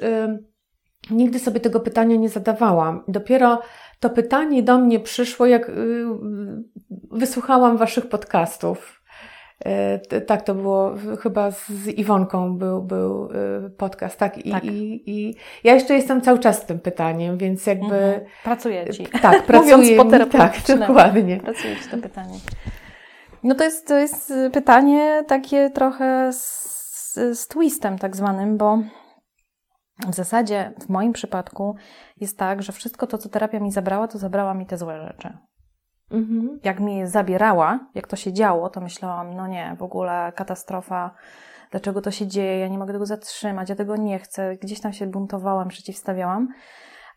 nigdy 1.11 1.39
sobie 1.39 1.61
tego 1.61 1.81
pytania 1.81 2.17
nie 2.17 2.29
zadawałam. 2.29 3.03
Dopiero 3.09 3.61
to 4.01 4.11
pytanie 4.11 4.63
do 4.63 4.79
mnie 4.79 5.01
przyszło, 5.01 5.47
jak 5.47 5.69
y, 5.69 6.05
wysłuchałam 7.11 7.77
Waszych 7.77 8.09
podcastów. 8.09 9.03
E, 9.65 10.21
tak, 10.21 10.43
to 10.43 10.55
było 10.55 10.95
chyba 11.21 11.51
z 11.51 11.87
Iwonką 11.87 12.59
był, 12.59 12.83
był 12.83 13.29
podcast, 13.77 14.19
tak? 14.19 14.47
I, 14.47 14.51
tak. 14.51 14.65
I, 14.65 15.03
I, 15.07 15.37
ja 15.65 15.75
jeszcze 15.75 15.95
jestem 15.95 16.21
cały 16.21 16.39
czas 16.39 16.63
z 16.63 16.67
tym 16.67 16.79
pytaniem, 16.79 17.39
więc 17.39 17.67
jakby... 17.67 17.97
Mhm. 17.97 18.21
Pracuję 18.45 18.91
Ci. 18.91 19.07
Tak, 19.23 19.43
pracuję 19.53 19.97
po 19.97 20.05
Tak, 20.27 20.55
dokładnie. 20.89 21.37
Pracuję 21.37 21.77
Ci 21.77 21.91
to 21.91 21.99
pytanie. 21.99 22.39
No 23.43 23.55
to 23.55 23.65
jest, 23.65 23.89
to 23.89 23.99
jest 23.99 24.33
pytanie 24.53 25.25
takie 25.29 25.71
trochę 25.71 26.33
z, 26.33 27.15
z 27.15 27.49
twistem 27.49 27.99
tak 27.99 28.17
zwanym, 28.17 28.57
bo 28.57 28.79
w 30.07 30.15
zasadzie 30.15 30.73
w 30.81 30.89
moim 30.89 31.13
przypadku 31.13 31.77
jest 32.21 32.39
tak, 32.39 32.63
że 32.63 32.73
wszystko 32.73 33.07
to, 33.07 33.19
co 33.19 33.29
terapia 33.29 33.61
mi 33.61 33.73
zabrała, 33.73 34.09
to 34.09 34.19
zabrała 34.19 34.55
mi 34.55 34.67
te 34.67 34.79
złe 34.79 35.07
rzeczy. 35.07 35.39
Mhm. 36.11 36.61
Jak 36.65 36.81
mi 36.81 36.97
je 36.97 37.09
zabierała, 37.09 37.79
jak 37.95 38.07
to 38.07 38.17
się 38.17 38.33
działo, 38.33 38.71
to 38.71 38.81
myślałam, 38.81 39.35
no 39.35 39.47
nie, 39.47 39.77
w 39.79 39.83
ogóle 39.83 40.33
katastrofa, 40.37 41.15
dlaczego 41.71 42.01
to 42.01 42.11
się 42.11 42.27
dzieje, 42.27 42.59
ja 42.59 42.69
nie 42.69 42.79
mogę 42.79 42.93
tego 42.93 43.07
zatrzymać, 43.07 43.69
ja 43.69 43.77
tego 43.77 43.97
nie 43.97 44.19
chcę. 44.19 44.57
Gdzieś 44.57 44.81
tam 44.81 44.93
się 44.93 45.07
buntowałam, 45.07 45.69
przeciwstawiałam, 45.69 46.49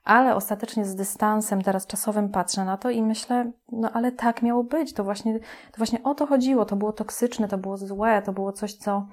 ale 0.03 0.35
ostatecznie 0.35 0.85
z 0.85 0.95
dystansem 0.95 1.61
teraz 1.61 1.87
czasowym 1.87 2.29
patrzę 2.29 2.65
na 2.65 2.77
to 2.77 2.89
i 2.89 3.03
myślę, 3.03 3.51
no 3.71 3.91
ale 3.91 4.11
tak 4.11 4.41
miało 4.41 4.63
być, 4.63 4.93
to 4.93 5.03
właśnie, 5.03 5.39
to 5.39 5.77
właśnie 5.77 6.03
o 6.03 6.15
to 6.15 6.27
chodziło, 6.27 6.65
to 6.65 6.75
było 6.75 6.93
toksyczne, 6.93 7.47
to 7.47 7.57
było 7.57 7.77
złe, 7.77 8.21
to 8.21 8.33
było 8.33 8.51
coś, 8.51 8.73
co, 8.73 9.07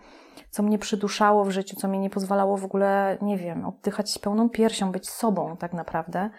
co 0.51 0.63
mnie 0.63 0.79
przyduszało 0.79 1.45
w 1.45 1.51
życiu, 1.51 1.77
co 1.77 1.89
mi 1.89 1.99
nie 1.99 2.11
pozwalało 2.11 2.57
w 2.57 2.65
ogóle, 2.65 3.19
nie 3.23 3.39
wiem, 3.39 3.67
oddychać 3.67 4.19
pełną 4.19 4.49
piersią, 4.49 4.93
być 4.93 5.09
sobą 5.09 5.57
tak 5.57 5.73
naprawdę. 5.73 6.31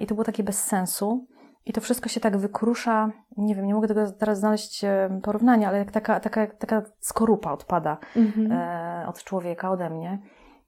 I 0.00 0.06
to 0.06 0.14
było 0.14 0.24
takie 0.24 0.42
bez 0.42 0.64
sensu. 0.64 1.26
I 1.66 1.72
to 1.72 1.80
wszystko 1.80 2.08
się 2.08 2.20
tak 2.20 2.36
wykrusza, 2.36 3.10
nie 3.36 3.54
wiem, 3.54 3.66
nie 3.66 3.74
mogę 3.74 3.88
tego 3.88 4.12
teraz 4.12 4.38
znaleźć 4.38 4.84
e, 4.84 5.20
porównania, 5.22 5.68
ale 5.68 5.78
jak 5.78 5.90
taka, 5.90 6.20
taka, 6.20 6.46
taka 6.46 6.82
skorupa 7.00 7.52
odpada 7.52 7.96
mhm. 8.16 8.52
e, 8.52 9.08
od 9.08 9.24
człowieka, 9.24 9.70
ode 9.70 9.90
mnie. 9.90 10.18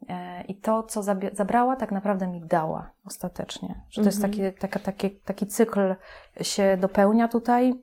E, 0.09 0.43
I 0.43 0.55
to, 0.55 0.83
co 0.83 1.03
zabrała, 1.33 1.77
tak 1.77 1.93
naprawdę 1.93 2.27
mi 2.27 2.41
dała 2.41 2.91
ostatecznie. 3.05 3.69
Że 3.91 4.03
to 4.03 4.07
mhm. 4.07 4.07
jest 4.07 4.23
taki, 4.23 4.59
taka, 4.61 4.79
taki, 4.79 5.11
taki 5.11 5.47
cykl 5.47 5.95
się 6.41 6.77
dopełnia 6.81 7.29
tutaj. 7.29 7.75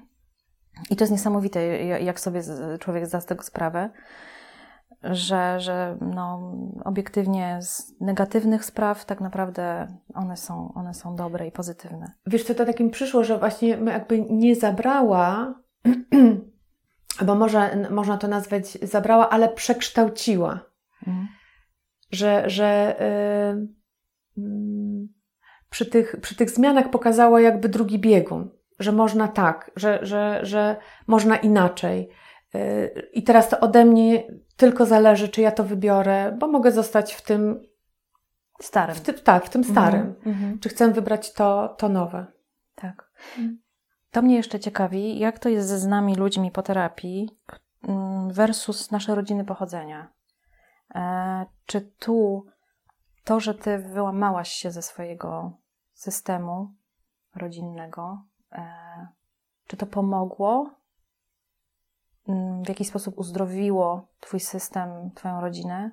I 0.90 0.96
to 0.96 1.04
jest 1.04 1.12
niesamowite, 1.12 1.84
jak 1.84 2.20
sobie 2.20 2.42
człowiek 2.80 3.06
zda 3.06 3.20
z 3.20 3.26
tego 3.26 3.42
sprawę 3.42 3.90
że, 5.02 5.60
że 5.60 5.96
no, 6.00 6.52
obiektywnie 6.84 7.58
z 7.62 7.94
negatywnych 8.00 8.64
spraw 8.64 9.04
tak 9.04 9.20
naprawdę 9.20 9.88
one 10.14 10.36
są, 10.36 10.72
one 10.74 10.94
są 10.94 11.16
dobre 11.16 11.46
i 11.46 11.52
pozytywne. 11.52 12.12
Wiesz, 12.26 12.44
co 12.44 12.54
to 12.54 12.66
takim 12.66 12.90
przyszło, 12.90 13.24
że 13.24 13.38
właśnie 13.38 13.68
jakby 13.68 14.20
nie 14.20 14.56
zabrała, 14.56 15.54
bo 17.26 17.34
może 17.34 17.88
można 17.90 18.18
to 18.18 18.28
nazwać 18.28 18.78
zabrała, 18.82 19.30
ale 19.30 19.48
przekształciła. 19.48 20.60
Mhm. 21.06 21.28
Że, 22.10 22.50
że 22.50 22.96
yy, 24.36 25.08
przy, 25.70 25.86
tych, 25.86 26.16
przy 26.20 26.36
tych 26.36 26.50
zmianach 26.50 26.90
pokazała 26.90 27.40
jakby 27.40 27.68
drugi 27.68 27.98
biegun, 27.98 28.50
że 28.78 28.92
można 28.92 29.28
tak, 29.28 29.70
że, 29.76 29.98
że, 30.02 30.40
że 30.42 30.76
można 31.06 31.36
inaczej 31.36 32.08
i 33.12 33.22
teraz 33.22 33.48
to 33.48 33.60
ode 33.60 33.84
mnie 33.84 34.24
tylko 34.56 34.86
zależy, 34.86 35.28
czy 35.28 35.40
ja 35.40 35.50
to 35.50 35.64
wybiorę, 35.64 36.36
bo 36.38 36.48
mogę 36.48 36.72
zostać 36.72 37.14
w 37.14 37.22
tym 37.22 37.62
starym. 38.60 38.96
W 38.96 39.00
ty, 39.00 39.12
tak, 39.12 39.44
w 39.44 39.50
tym 39.50 39.64
starym. 39.64 40.14
Mm-hmm. 40.14 40.60
Czy 40.60 40.68
chcę 40.68 40.92
wybrać 40.92 41.32
to, 41.32 41.74
to 41.78 41.88
nowe? 41.88 42.26
Tak. 42.74 43.10
Mm. 43.38 43.58
To 44.10 44.22
mnie 44.22 44.36
jeszcze 44.36 44.60
ciekawi, 44.60 45.18
jak 45.18 45.38
to 45.38 45.48
jest 45.48 45.68
z 45.68 45.86
nami 45.86 46.14
ludźmi 46.14 46.50
po 46.50 46.62
terapii 46.62 47.28
mm, 47.88 48.32
versus 48.32 48.90
nasze 48.90 49.14
rodziny 49.14 49.44
pochodzenia. 49.44 50.12
E, 50.94 51.46
czy 51.66 51.80
tu 51.80 52.46
to, 53.24 53.40
że 53.40 53.54
ty 53.54 53.78
wyłamałaś 53.78 54.48
się 54.48 54.70
ze 54.70 54.82
swojego 54.82 55.52
systemu 55.92 56.74
rodzinnego, 57.34 58.22
e, 58.52 58.66
czy 59.66 59.76
to 59.76 59.86
pomogło 59.86 60.70
w 62.64 62.68
jakiś 62.68 62.88
sposób 62.88 63.18
uzdrowiło 63.18 64.08
Twój 64.20 64.40
system, 64.40 65.10
Twoją 65.14 65.40
rodzinę? 65.40 65.90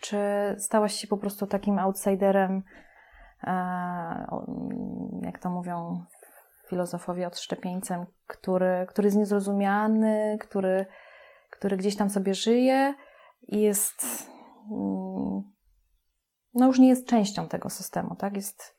Czy 0.00 0.18
stałaś 0.58 0.94
się 0.94 1.06
po 1.06 1.16
prostu 1.16 1.46
takim 1.46 1.78
outsiderem, 1.78 2.62
e, 3.42 3.52
jak 5.22 5.38
to 5.38 5.50
mówią 5.50 6.04
filozofowie, 6.68 7.26
odszczepieńcem, 7.26 8.06
który, 8.26 8.86
który 8.88 9.06
jest 9.06 9.16
niezrozumiany, 9.16 10.38
który, 10.40 10.86
który 11.50 11.76
gdzieś 11.76 11.96
tam 11.96 12.10
sobie 12.10 12.34
żyje 12.34 12.94
jest, 13.48 14.28
mm, 14.70 15.42
no 16.54 16.66
już 16.66 16.78
nie 16.78 16.88
jest 16.88 17.06
częścią 17.06 17.48
tego 17.48 17.70
systemu, 17.70 18.16
tak? 18.16 18.36
Jest 18.36 18.78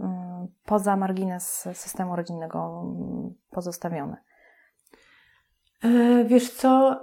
mm, 0.00 0.48
poza 0.64 0.96
margines 0.96 1.68
systemu 1.72 2.16
rodzinnego 2.16 2.82
mm, 2.84 3.34
pozostawiony. 3.50 4.16
E, 5.84 6.24
wiesz 6.24 6.50
co? 6.50 7.02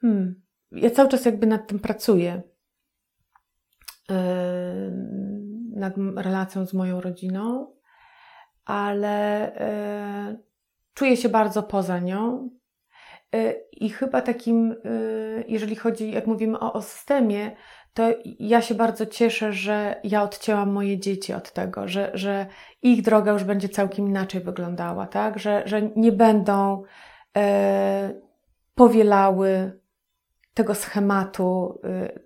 Hmm. 0.00 0.42
Ja 0.70 0.90
cały 0.90 1.08
czas 1.08 1.24
jakby 1.24 1.46
nad 1.46 1.66
tym 1.66 1.78
pracuję. 1.78 2.42
Nad 5.76 5.94
relacją 6.16 6.66
z 6.66 6.74
moją 6.74 7.00
rodziną, 7.00 7.74
ale 8.64 9.54
e, 9.56 10.38
czuję 10.94 11.16
się 11.16 11.28
bardzo 11.28 11.62
poza 11.62 11.98
nią. 11.98 12.50
E, 13.34 13.54
I 13.72 13.90
chyba 13.90 14.22
takim, 14.22 14.74
jeżeli 15.48 15.76
chodzi, 15.76 16.12
jak 16.12 16.26
mówimy 16.26 16.58
o, 16.58 16.72
o 16.72 16.82
systemie, 16.82 17.56
to 17.94 18.02
ja 18.38 18.62
się 18.62 18.74
bardzo 18.74 19.06
cieszę, 19.06 19.52
że 19.52 20.00
ja 20.04 20.22
odcięłam 20.22 20.70
moje 20.70 20.98
dzieci 20.98 21.32
od 21.32 21.52
tego, 21.52 21.88
że, 21.88 22.10
że 22.14 22.46
ich 22.82 23.02
droga 23.02 23.32
już 23.32 23.44
będzie 23.44 23.68
całkiem 23.68 24.06
inaczej 24.06 24.40
wyglądała, 24.40 25.06
tak? 25.06 25.38
Że, 25.38 25.62
że 25.66 25.82
nie 25.96 26.12
będą 26.12 26.82
e, 27.36 28.14
powielały 28.74 29.80
tego 30.54 30.74
schematu, 30.74 31.80
e, 31.84 32.18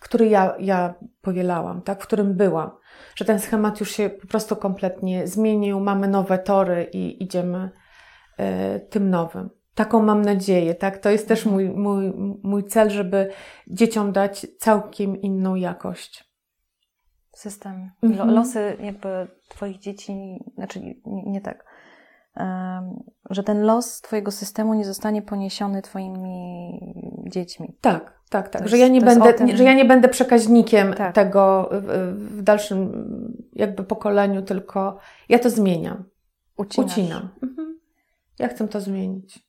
który 0.00 0.28
ja, 0.28 0.54
ja 0.58 0.94
powielałam, 1.20 1.82
tak? 1.82 2.02
w 2.02 2.06
którym 2.06 2.34
byłam. 2.34 2.70
Że 3.16 3.24
ten 3.24 3.40
schemat 3.40 3.80
już 3.80 3.90
się 3.90 4.10
po 4.10 4.26
prostu 4.26 4.56
kompletnie 4.56 5.26
zmienił, 5.26 5.80
mamy 5.80 6.08
nowe 6.08 6.38
tory 6.38 6.90
i 6.92 7.22
idziemy 7.22 7.70
e, 8.38 8.80
tym 8.80 9.10
nowym. 9.10 9.50
Taką 9.78 10.02
mam 10.02 10.22
nadzieję, 10.22 10.74
tak? 10.74 10.98
To 10.98 11.10
jest 11.10 11.28
też 11.28 11.46
mój, 11.46 11.70
mój, 11.70 12.12
mój 12.42 12.64
cel, 12.64 12.90
żeby 12.90 13.30
dzieciom 13.66 14.12
dać 14.12 14.46
całkiem 14.58 15.20
inną 15.22 15.54
jakość. 15.54 16.34
System. 17.34 17.90
Mhm. 18.02 18.30
Losy 18.30 18.76
jakby 18.80 19.28
Twoich 19.48 19.78
dzieci, 19.78 20.44
znaczy 20.54 20.80
nie, 21.06 21.40
tak, 21.40 21.64
że 23.30 23.42
ten 23.42 23.62
los 23.62 24.00
Twojego 24.00 24.30
systemu 24.30 24.74
nie 24.74 24.84
zostanie 24.84 25.22
poniesiony 25.22 25.82
Twoimi 25.82 26.80
dziećmi. 27.28 27.76
Tak, 27.80 28.20
tak, 28.30 28.48
tak. 28.48 28.68
że, 28.68 28.78
ja 28.78 28.88
nie 28.88 29.00
będę, 29.00 29.34
tym... 29.34 29.56
że 29.56 29.64
ja 29.64 29.74
nie 29.74 29.84
będę 29.84 30.08
przekaźnikiem 30.08 30.94
tak. 30.94 31.14
tego 31.14 31.70
w 32.12 32.42
dalszym 32.42 32.92
jakby 33.52 33.84
pokoleniu, 33.84 34.42
tylko 34.42 34.98
ja 35.28 35.38
to 35.38 35.50
zmieniam. 35.50 36.04
Ucinasz. 36.56 36.92
Ucinam. 36.92 37.28
Mhm. 37.42 37.78
Ja 38.38 38.48
chcę 38.48 38.68
to 38.68 38.80
zmienić 38.80 39.47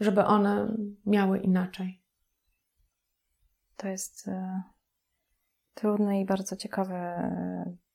żeby 0.00 0.24
one 0.24 0.76
miały 1.06 1.38
inaczej. 1.38 2.02
To 3.76 3.88
jest 3.88 4.28
y, 4.28 4.62
trudny 5.74 6.20
i 6.20 6.26
bardzo 6.26 6.56
ciekawy, 6.56 6.94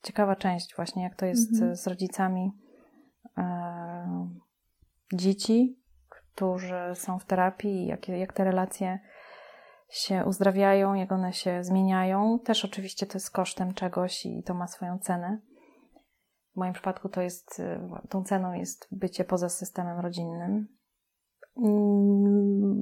ciekawa 0.01 0.35
część 0.35 0.75
właśnie, 0.75 1.03
jak 1.03 1.15
to 1.15 1.25
jest 1.25 1.53
mhm. 1.53 1.75
z 1.75 1.87
rodzicami 1.87 2.51
y, 3.25 3.41
dzieci, 5.13 5.79
którzy 6.09 6.81
są 6.93 7.19
w 7.19 7.25
terapii, 7.25 7.85
jak, 7.85 8.07
jak 8.07 8.33
te 8.33 8.43
relacje 8.43 8.99
się 9.89 10.25
uzdrawiają, 10.25 10.93
jak 10.93 11.11
one 11.11 11.33
się 11.33 11.63
zmieniają. 11.63 12.39
Też 12.39 12.65
oczywiście 12.65 13.05
to 13.05 13.13
jest 13.13 13.31
kosztem 13.31 13.73
czegoś 13.73 14.25
i 14.25 14.43
to 14.43 14.53
ma 14.53 14.67
swoją 14.67 14.99
cenę. 14.99 15.41
W 16.53 16.55
moim 16.55 16.73
przypadku 16.73 17.09
to 17.09 17.21
jest, 17.21 17.61
tą 18.09 18.23
ceną 18.23 18.53
jest 18.53 18.87
bycie 18.91 19.23
poza 19.23 19.49
systemem 19.49 19.99
rodzinnym, 19.99 20.67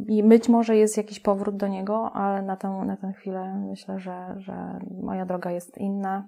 i 0.07 0.24
być 0.24 0.49
może 0.49 0.76
jest 0.76 0.97
jakiś 0.97 1.20
powrót 1.20 1.57
do 1.57 1.67
niego, 1.67 2.11
ale 2.13 2.41
na 2.41 2.57
tę, 2.57 2.70
na 2.70 2.97
tę 2.97 3.13
chwilę 3.13 3.65
myślę, 3.70 3.99
że, 3.99 4.36
że 4.38 4.80
moja 5.01 5.26
droga 5.26 5.51
jest 5.51 5.78
inna. 5.78 6.28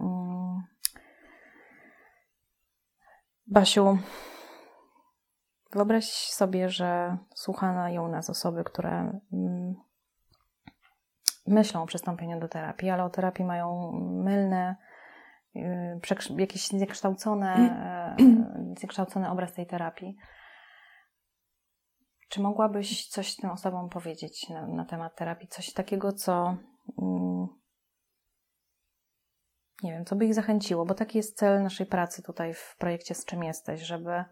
Mm. 0.00 0.62
Basiu, 3.46 3.98
wyobraź 5.72 6.04
sobie, 6.30 6.68
że 6.68 7.18
słuchają 7.34 8.08
nas 8.08 8.30
osoby, 8.30 8.64
które 8.64 9.20
mm, 9.32 9.74
myślą 11.46 11.82
o 11.82 11.86
przystąpieniu 11.86 12.40
do 12.40 12.48
terapii, 12.48 12.90
ale 12.90 13.04
o 13.04 13.10
terapii 13.10 13.44
mają 13.44 13.92
mylne, 14.24 14.76
y, 15.56 16.00
jakieś 16.38 16.68
zniekształcone, 16.68 18.14
zniekształcony 18.78 19.30
obraz 19.30 19.52
tej 19.52 19.66
terapii. 19.66 20.16
Czy 22.28 22.40
mogłabyś 22.40 23.08
coś 23.08 23.36
tym 23.36 23.50
osobom 23.50 23.88
powiedzieć 23.88 24.48
na, 24.48 24.66
na 24.66 24.84
temat 24.84 25.16
terapii? 25.16 25.48
Coś 25.48 25.72
takiego, 25.72 26.12
co 26.12 26.56
mm, 27.02 27.46
nie 29.82 29.92
wiem, 29.92 30.04
co 30.04 30.16
by 30.16 30.26
ich 30.26 30.34
zachęciło, 30.34 30.86
bo 30.86 30.94
taki 30.94 31.18
jest 31.18 31.36
cel 31.36 31.62
naszej 31.62 31.86
pracy 31.86 32.22
tutaj 32.22 32.54
w 32.54 32.76
projekcie 32.78 33.14
Z 33.14 33.24
czym 33.24 33.44
jesteś, 33.44 33.80
żeby 33.80 34.24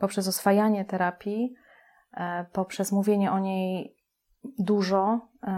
poprzez 0.00 0.28
oswajanie 0.28 0.84
terapii, 0.84 1.54
e, 2.12 2.46
poprzez 2.52 2.92
mówienie 2.92 3.32
o 3.32 3.38
niej 3.38 3.96
dużo, 4.58 5.20
e, 5.42 5.50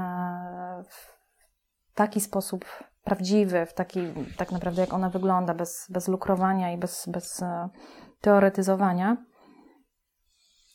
w 0.88 1.18
taki 1.94 2.20
sposób 2.20 2.64
prawdziwy, 3.04 3.66
w 3.66 3.74
taki 3.74 4.00
tak 4.36 4.52
naprawdę 4.52 4.80
jak 4.80 4.92
ona 4.92 5.10
wygląda, 5.10 5.54
bez, 5.54 5.86
bez 5.90 6.08
lukrowania 6.08 6.72
i 6.72 6.78
bez, 6.78 7.08
bez 7.08 7.42
e, 7.42 7.68
teoretyzowania. 8.20 9.16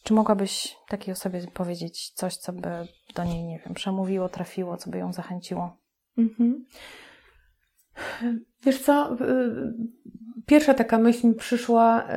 Czy 0.04 0.14
mogłabyś 0.14 0.78
takiej 0.88 1.12
osobie 1.12 1.42
powiedzieć 1.54 2.10
coś, 2.10 2.38
co 2.38 2.54
by 2.54 2.70
do 3.16 3.24
niej, 3.24 3.44
nie 3.44 3.60
wiem, 3.60 3.74
przemówiło, 3.74 4.30
trafiło, 4.30 4.78
co 4.78 4.90
by 4.90 4.98
ją 4.98 5.14
zachęciło? 5.14 5.78
Mhm. 6.18 6.66
Wiesz 8.64 8.82
co, 8.82 9.18
pierwsza 10.46 10.74
taka 10.74 10.98
myśl 10.98 11.28
mi 11.28 11.36
przyszła, 11.36 12.08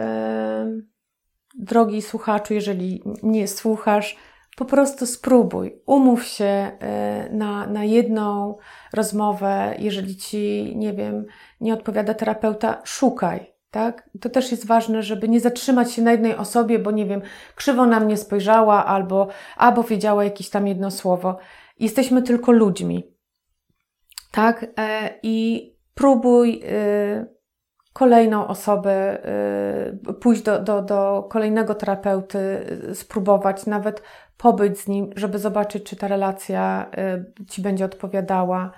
drogi 1.55 2.03
słuchaczu, 2.03 2.55
jeżeli 2.55 3.03
nie 3.22 3.49
słuchasz, 3.49 4.16
po 4.57 4.64
prostu 4.64 5.07
spróbuj, 5.07 5.82
umów 5.87 6.24
się 6.24 6.45
e, 6.45 7.28
na, 7.32 7.66
na 7.66 7.84
jedną 7.84 8.57
rozmowę, 8.93 9.74
jeżeli 9.78 10.16
ci, 10.16 10.72
nie 10.76 10.93
wiem, 10.93 11.26
nie 11.61 11.74
odpowiada 11.74 12.14
terapeuta, 12.14 12.82
szukaj, 12.84 13.56
tak? 13.77 14.11
To 14.20 14.29
też 14.29 14.51
jest 14.51 14.66
ważne, 14.66 15.03
żeby 15.03 15.29
nie 15.29 15.41
zatrzymać 15.41 15.93
się 15.93 16.03
na 16.03 16.12
jednej 16.12 16.37
osobie, 16.37 16.79
bo 16.79 16.91
nie 16.91 17.07
wiem, 17.07 17.22
krzywo 17.55 17.87
na 17.87 18.01
mnie 18.01 18.16
spojrzała 18.16 18.87
albo, 18.87 19.29
albo 19.57 19.83
wiedziała 19.83 20.24
jakieś 20.24 20.51
tam 20.51 20.66
jedno 20.66 20.91
słowo. 20.91 21.39
Jesteśmy 21.81 22.22
tylko 22.22 22.53
ludźmi, 22.53 23.14
tak? 24.33 24.66
E, 24.79 25.11
I 25.22 25.66
próbuj 25.95 26.62
y, 26.64 27.27
kolejną 27.93 28.47
osobę, 28.47 29.18
y, 30.09 30.14
pójść 30.14 30.43
do, 30.43 30.61
do, 30.62 30.83
do 30.83 31.29
kolejnego 31.31 31.74
terapeuty, 31.74 32.39
y, 32.91 32.95
spróbować 32.95 33.66
nawet 33.66 34.03
pobyć 34.37 34.79
z 34.79 34.89
nim, 34.89 35.11
żeby 35.16 35.39
zobaczyć, 35.39 35.85
czy 35.85 35.97
ta 35.97 36.09
relacja 36.09 36.91
y, 37.41 37.45
Ci 37.51 37.62
będzie 37.62 37.85
odpowiadała. 37.85 38.72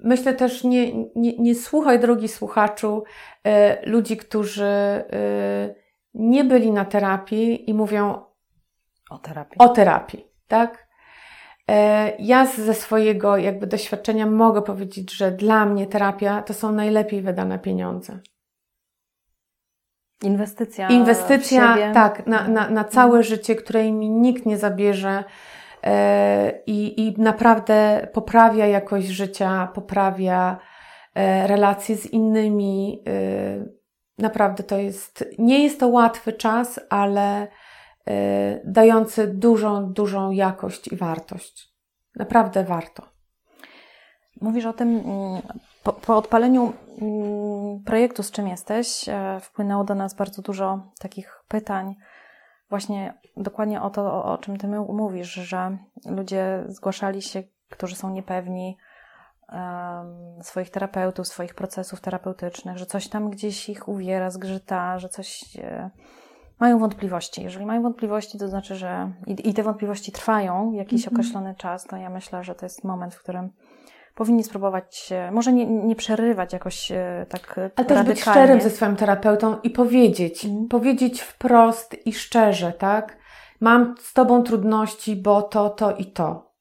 Myślę 0.00 0.34
też, 0.34 0.64
nie, 0.64 1.04
nie, 1.16 1.38
nie 1.38 1.54
słuchaj, 1.54 2.00
drogi 2.00 2.28
słuchaczu, 2.28 3.04
ludzi, 3.86 4.16
którzy 4.16 5.04
nie 6.14 6.44
byli 6.44 6.72
na 6.72 6.84
terapii 6.84 7.70
i 7.70 7.74
mówią 7.74 8.22
o 9.10 9.18
terapii. 9.18 9.58
O 9.58 9.68
terapii, 9.68 10.26
tak? 10.48 10.88
E, 11.68 12.12
ja 12.18 12.46
ze 12.46 12.74
swojego 12.74 13.36
jakby 13.36 13.66
doświadczenia 13.66 14.26
mogę 14.26 14.62
powiedzieć, 14.62 15.16
że 15.16 15.32
dla 15.32 15.66
mnie 15.66 15.86
terapia 15.86 16.42
to 16.42 16.54
są 16.54 16.72
najlepiej 16.72 17.22
wydane 17.22 17.58
pieniądze. 17.58 18.18
Inwestycja. 20.22 20.88
Inwestycja, 20.88 21.92
tak, 21.94 22.26
na, 22.26 22.48
na, 22.48 22.70
na 22.70 22.84
całe 22.84 23.18
mhm. 23.18 23.22
życie, 23.22 23.56
której 23.56 23.92
mi 23.92 24.10
nikt 24.10 24.46
nie 24.46 24.58
zabierze 24.58 25.10
e, 25.10 25.24
i, 26.66 27.06
i 27.06 27.20
naprawdę 27.20 28.08
poprawia 28.12 28.66
jakość 28.66 29.06
życia, 29.06 29.68
poprawia 29.74 30.58
e, 31.14 31.46
relacje 31.46 31.96
z 31.96 32.06
innymi. 32.06 33.02
Naprawdę 34.18 34.62
to 34.62 34.78
jest, 34.78 35.24
nie 35.38 35.62
jest 35.62 35.80
to 35.80 35.88
łatwy 35.88 36.32
czas, 36.32 36.80
ale 36.90 37.48
dający 38.64 39.26
dużą, 39.26 39.92
dużą 39.92 40.30
jakość 40.30 40.88
i 40.92 40.96
wartość. 40.96 41.74
Naprawdę 42.16 42.64
warto. 42.64 43.02
Mówisz 44.40 44.66
o 44.66 44.72
tym, 44.72 44.88
mm, 44.88 45.42
po, 45.82 45.92
po, 45.92 46.16
odpaleniu 46.16 46.72
mm, 47.02 47.84
projektu 47.84 48.22
Z 48.22 48.30
czym 48.30 48.48
jesteś, 48.48 49.08
e, 49.08 49.40
wpłynęło 49.40 49.84
do 49.84 49.94
nas 49.94 50.14
bardzo 50.14 50.42
dużo 50.42 50.80
takich 50.98 51.42
pytań, 51.48 51.94
właśnie 52.70 53.14
dokładnie 53.36 53.82
o 53.82 53.90
to, 53.90 54.02
o, 54.02 54.24
o 54.24 54.38
czym 54.38 54.56
Ty 54.56 54.68
mówisz, 54.68 55.32
że 55.32 55.78
ludzie 56.06 56.64
zgłaszali 56.66 57.22
się, 57.22 57.42
którzy 57.68 57.96
są 57.96 58.10
niepewni 58.10 58.76
um, 59.52 60.42
swoich 60.42 60.70
terapeutów, 60.70 61.26
swoich 61.26 61.54
procesów 61.54 62.00
terapeutycznych, 62.00 62.78
że 62.78 62.86
coś 62.86 63.08
tam 63.08 63.30
gdzieś 63.30 63.68
ich 63.68 63.88
uwiera, 63.88 64.30
zgrzyta, 64.30 64.98
że 64.98 65.08
coś. 65.08 65.56
E, 65.56 65.90
mają 66.60 66.78
wątpliwości. 66.78 67.42
Jeżeli 67.42 67.66
mają 67.66 67.82
wątpliwości, 67.82 68.38
to 68.38 68.48
znaczy, 68.48 68.76
że 68.76 69.12
i, 69.26 69.48
i 69.48 69.54
te 69.54 69.62
wątpliwości 69.62 70.12
trwają 70.12 70.72
jakiś 70.72 71.06
mm 71.06 71.10
-hmm. 71.10 71.12
określony 71.12 71.54
czas, 71.54 71.84
to 71.84 71.96
ja 71.96 72.10
myślę, 72.10 72.44
że 72.44 72.54
to 72.54 72.66
jest 72.66 72.84
moment, 72.84 73.14
w 73.14 73.22
którym 73.22 73.50
powinni 74.18 74.44
spróbować, 74.44 75.10
może 75.32 75.52
nie, 75.52 75.66
nie 75.66 75.96
przerywać 75.96 76.52
jakoś 76.52 76.92
e, 76.92 77.26
tak 77.28 77.60
Ale 77.76 77.86
też 77.86 78.06
być 78.06 78.20
szczerym 78.20 78.60
ze 78.60 78.70
swoim 78.70 78.96
terapeutą 78.96 79.56
i 79.62 79.70
powiedzieć, 79.70 80.44
mm. 80.44 80.68
powiedzieć 80.68 81.20
wprost 81.20 82.06
i 82.06 82.12
szczerze, 82.12 82.72
tak? 82.72 83.16
Mam 83.60 83.94
z 83.98 84.12
Tobą 84.12 84.42
trudności, 84.42 85.16
bo 85.16 85.42
to, 85.42 85.70
to 85.70 85.96
i 85.96 86.06
to. 86.06 86.52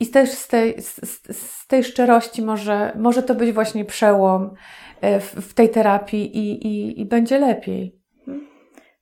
I 0.00 0.06
też 0.06 0.30
z 0.30 0.48
tej, 0.48 0.82
z, 0.82 1.00
z 1.36 1.66
tej 1.66 1.84
szczerości 1.84 2.42
może, 2.42 2.92
może 2.98 3.22
to 3.22 3.34
być 3.34 3.52
właśnie 3.52 3.84
przełom 3.84 4.54
e, 5.00 5.20
w, 5.20 5.32
w 5.34 5.54
tej 5.54 5.70
terapii 5.70 6.38
i, 6.38 6.66
i, 6.66 7.00
i 7.00 7.06
będzie 7.06 7.38
lepiej. 7.38 8.00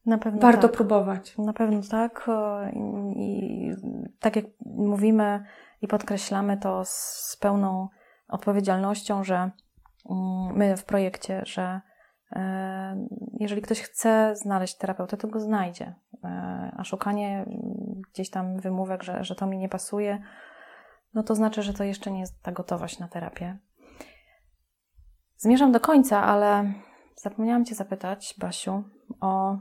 Na 0.06 0.18
pewno 0.18 0.40
Warto 0.40 0.68
tak. 0.68 0.76
próbować. 0.76 1.38
Na 1.38 1.52
pewno 1.52 1.80
tak. 1.90 2.30
I, 3.16 3.70
tak 4.20 4.36
jak 4.36 4.44
mówimy 4.64 5.44
i 5.82 5.88
podkreślamy 5.88 6.56
to 6.56 6.82
z 6.84 7.36
pełną 7.40 7.88
odpowiedzialnością, 8.28 9.24
że 9.24 9.50
mm, 10.10 10.56
my 10.56 10.76
w 10.76 10.84
projekcie, 10.84 11.42
że 11.46 11.80
e, 12.32 13.06
jeżeli 13.40 13.62
ktoś 13.62 13.80
chce 13.80 14.36
znaleźć 14.36 14.76
terapeutę, 14.76 15.16
to 15.16 15.28
go 15.28 15.40
znajdzie. 15.40 15.94
E, 16.24 16.72
a 16.76 16.84
szukanie 16.84 17.46
gdzieś 18.12 18.30
tam 18.30 18.60
wymówek, 18.60 19.02
że, 19.02 19.24
że 19.24 19.34
to 19.34 19.46
mi 19.46 19.58
nie 19.58 19.68
pasuje, 19.68 20.22
no 21.14 21.22
to 21.22 21.34
znaczy, 21.34 21.62
że 21.62 21.74
to 21.74 21.84
jeszcze 21.84 22.10
nie 22.10 22.20
jest 22.20 22.42
ta 22.42 22.52
gotowość 22.52 22.98
na 22.98 23.08
terapię. 23.08 23.58
Zmierzam 25.36 25.72
do 25.72 25.80
końca, 25.80 26.22
ale 26.22 26.72
zapomniałam 27.16 27.64
Cię 27.64 27.74
zapytać, 27.74 28.34
Basiu, 28.38 28.84
o 29.20 29.58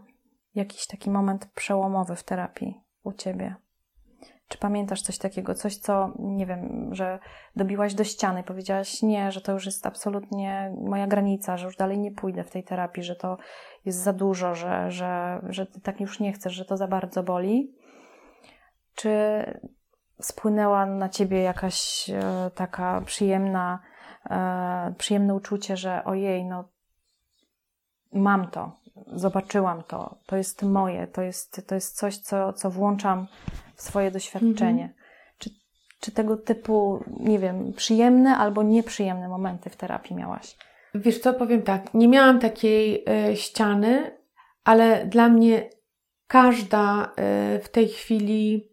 jakiś 0.55 0.88
taki 0.88 1.09
moment 1.09 1.45
przełomowy 1.45 2.15
w 2.15 2.24
terapii 2.24 2.82
u 3.03 3.13
ciebie? 3.13 3.55
Czy 4.48 4.58
pamiętasz 4.58 5.02
coś 5.02 5.18
takiego, 5.18 5.56
coś, 5.56 5.78
co 5.78 6.12
nie 6.20 6.45
wiem, 6.45 6.89
że 6.91 7.20
dobiłaś 7.56 7.93
do 7.93 8.04
ściany, 8.04 8.43
powiedziałaś 8.43 9.02
nie, 9.02 9.32
że 9.32 9.41
to 9.41 9.52
już 9.52 9.66
jest 9.66 9.86
absolutnie 9.86 10.74
moja 10.82 11.08
granica, 11.08 11.58
że 11.58 11.66
już 11.66 11.76
dalej 11.76 12.00
nie 12.00 12.12
pójdę 12.12 12.43
w 12.43 12.52
tej 12.52 12.64
terapii, 12.64 13.04
że 13.04 13.16
to 13.16 13.38
jest 13.86 14.00
za 14.00 14.14
dużo, 14.14 14.56
że, 14.56 14.91
że, 14.91 15.41
że 15.50 15.66
ty 15.66 15.82
tak 15.82 16.00
już 16.00 16.20
nie 16.20 16.34
chcesz, 16.34 16.54
że 16.54 16.66
to 16.66 16.78
za 16.78 16.88
bardzo 16.88 17.24
boli? 17.24 17.76
Czy 18.95 19.43
spłynęła 20.22 20.86
na 20.86 21.10
ciebie 21.10 21.41
jakaś 21.41 22.10
e, 22.10 22.52
taka 22.56 23.02
przyjemna, 23.02 23.80
e, 24.30 24.93
przyjemne 24.98 25.36
uczucie, 25.36 25.78
że 25.78 26.04
ojej, 26.06 26.45
no 26.45 26.70
mam 28.14 28.52
to, 28.52 28.72
zobaczyłam 29.14 29.84
to, 29.84 30.18
to 30.26 30.38
jest 30.38 30.64
moje, 30.64 31.08
to 31.08 31.22
jest, 31.22 31.68
to 31.68 31.76
jest 31.76 31.98
coś, 31.98 32.18
co, 32.18 32.54
co 32.54 32.70
włączam 32.70 33.28
w 33.76 33.82
swoje 33.82 34.12
doświadczenie. 34.12 34.84
Mhm. 34.84 34.93
Czy, 35.38 35.50
czy 36.00 36.12
tego 36.12 36.38
typu, 36.38 37.04
nie 37.20 37.39
wiem, 37.39 37.74
przyjemne 37.74 38.38
albo 38.38 38.64
nieprzyjemne 38.64 39.30
momenty 39.30 39.70
w 39.70 39.76
terapii 39.76 40.16
miałaś? 40.16 40.58
Wiesz 40.95 41.20
co, 41.20 41.34
powiem 41.34 41.62
tak, 41.62 41.93
nie 41.93 42.08
miałam 42.08 42.39
takiej 42.39 43.04
y, 43.32 43.36
ściany, 43.36 44.18
ale 44.64 45.06
dla 45.06 45.30
mnie 45.30 45.70
każda 46.28 47.06
y, 47.06 47.60
w 47.60 47.70
tej 47.70 47.88
chwili 47.88 48.70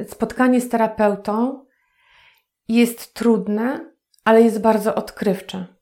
y, 0.00 0.04
spotkanie 0.04 0.60
z 0.60 0.68
terapeutą 0.68 1.66
jest 2.68 3.14
trudne, 3.14 3.92
ale 4.24 4.42
jest 4.42 4.60
bardzo 4.60 4.94
odkrywcze 4.94 5.75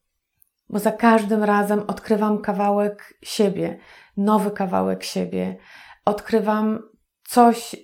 bo 0.74 0.80
za 0.80 0.92
każdym 0.92 1.44
razem 1.44 1.82
odkrywam 1.86 2.38
kawałek 2.38 3.14
siebie. 3.22 3.78
nowy 4.16 4.50
kawałek 4.50 5.04
siebie, 5.04 5.56
odkrywam 6.04 6.82
coś 7.24 7.76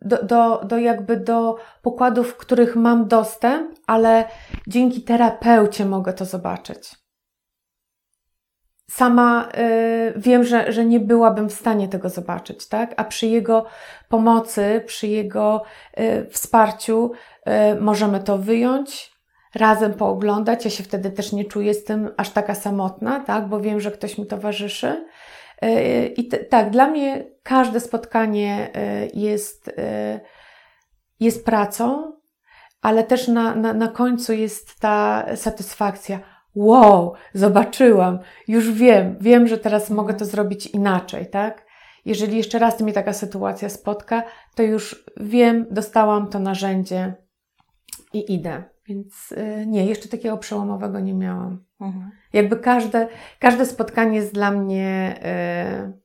do, 0.00 0.22
do, 0.22 0.64
do 0.64 0.78
jakby 0.78 1.16
do 1.16 1.56
pokładów, 1.82 2.28
w 2.28 2.36
których 2.36 2.76
mam 2.76 3.08
dostęp, 3.08 3.78
ale 3.86 4.24
dzięki 4.66 5.02
terapeucie 5.02 5.84
mogę 5.86 6.12
to 6.12 6.24
zobaczyć. 6.24 6.94
Sama 8.90 9.48
y, 9.48 10.12
wiem, 10.16 10.44
że, 10.44 10.72
że 10.72 10.84
nie 10.84 11.00
byłabym 11.00 11.48
w 11.48 11.54
stanie 11.54 11.88
tego 11.88 12.08
zobaczyć, 12.08 12.68
tak? 12.68 12.94
A 12.96 13.04
przy 13.04 13.26
jego 13.26 13.66
pomocy, 14.08 14.82
przy 14.86 15.06
jego 15.06 15.62
y, 16.00 16.26
wsparciu 16.30 17.12
y, 17.72 17.80
możemy 17.80 18.20
to 18.20 18.38
wyjąć, 18.38 19.11
razem 19.54 19.94
pooglądać. 19.94 20.64
Ja 20.64 20.70
się 20.70 20.84
wtedy 20.84 21.10
też 21.10 21.32
nie 21.32 21.44
czuję 21.44 21.74
z 21.74 21.84
tym 21.84 22.10
aż 22.16 22.30
taka 22.30 22.54
samotna, 22.54 23.20
tak? 23.20 23.48
Bo 23.48 23.60
wiem, 23.60 23.80
że 23.80 23.90
ktoś 23.90 24.18
mi 24.18 24.26
towarzyszy. 24.26 25.06
Y, 25.64 26.06
I 26.06 26.28
tak, 26.28 26.70
dla 26.70 26.86
mnie 26.86 27.24
każde 27.42 27.80
spotkanie 27.80 28.70
y, 28.76 29.10
jest, 29.14 29.68
y, 29.68 30.20
jest 31.20 31.44
pracą, 31.44 32.12
ale 32.82 33.04
też 33.04 33.28
na, 33.28 33.54
na, 33.54 33.72
na 33.72 33.88
końcu 33.88 34.32
jest 34.32 34.80
ta 34.80 35.26
satysfakcja. 35.36 36.20
Wow, 36.54 37.14
zobaczyłam, 37.34 38.18
już 38.48 38.72
wiem, 38.72 39.16
wiem, 39.20 39.48
że 39.48 39.58
teraz 39.58 39.90
mogę 39.90 40.14
to 40.14 40.24
zrobić 40.24 40.66
inaczej, 40.66 41.30
tak? 41.30 41.66
Jeżeli 42.04 42.36
jeszcze 42.36 42.58
raz 42.58 42.80
mnie 42.80 42.92
taka 42.92 43.12
sytuacja 43.12 43.68
spotka, 43.68 44.22
to 44.54 44.62
już 44.62 45.04
wiem, 45.16 45.66
dostałam 45.70 46.28
to 46.28 46.38
narzędzie 46.38 47.14
i 48.12 48.34
idę. 48.34 48.71
Więc 48.94 49.34
nie, 49.66 49.86
jeszcze 49.86 50.08
takiego 50.08 50.38
przełomowego 50.38 51.00
nie 51.00 51.14
miałam. 51.14 51.64
Mhm. 51.80 52.10
Jakby 52.32 52.56
każde, 52.56 53.08
każde 53.38 53.66
spotkanie 53.66 54.16
jest 54.16 54.34
dla 54.34 54.50
mnie 54.50 55.14
yy, 55.84 56.02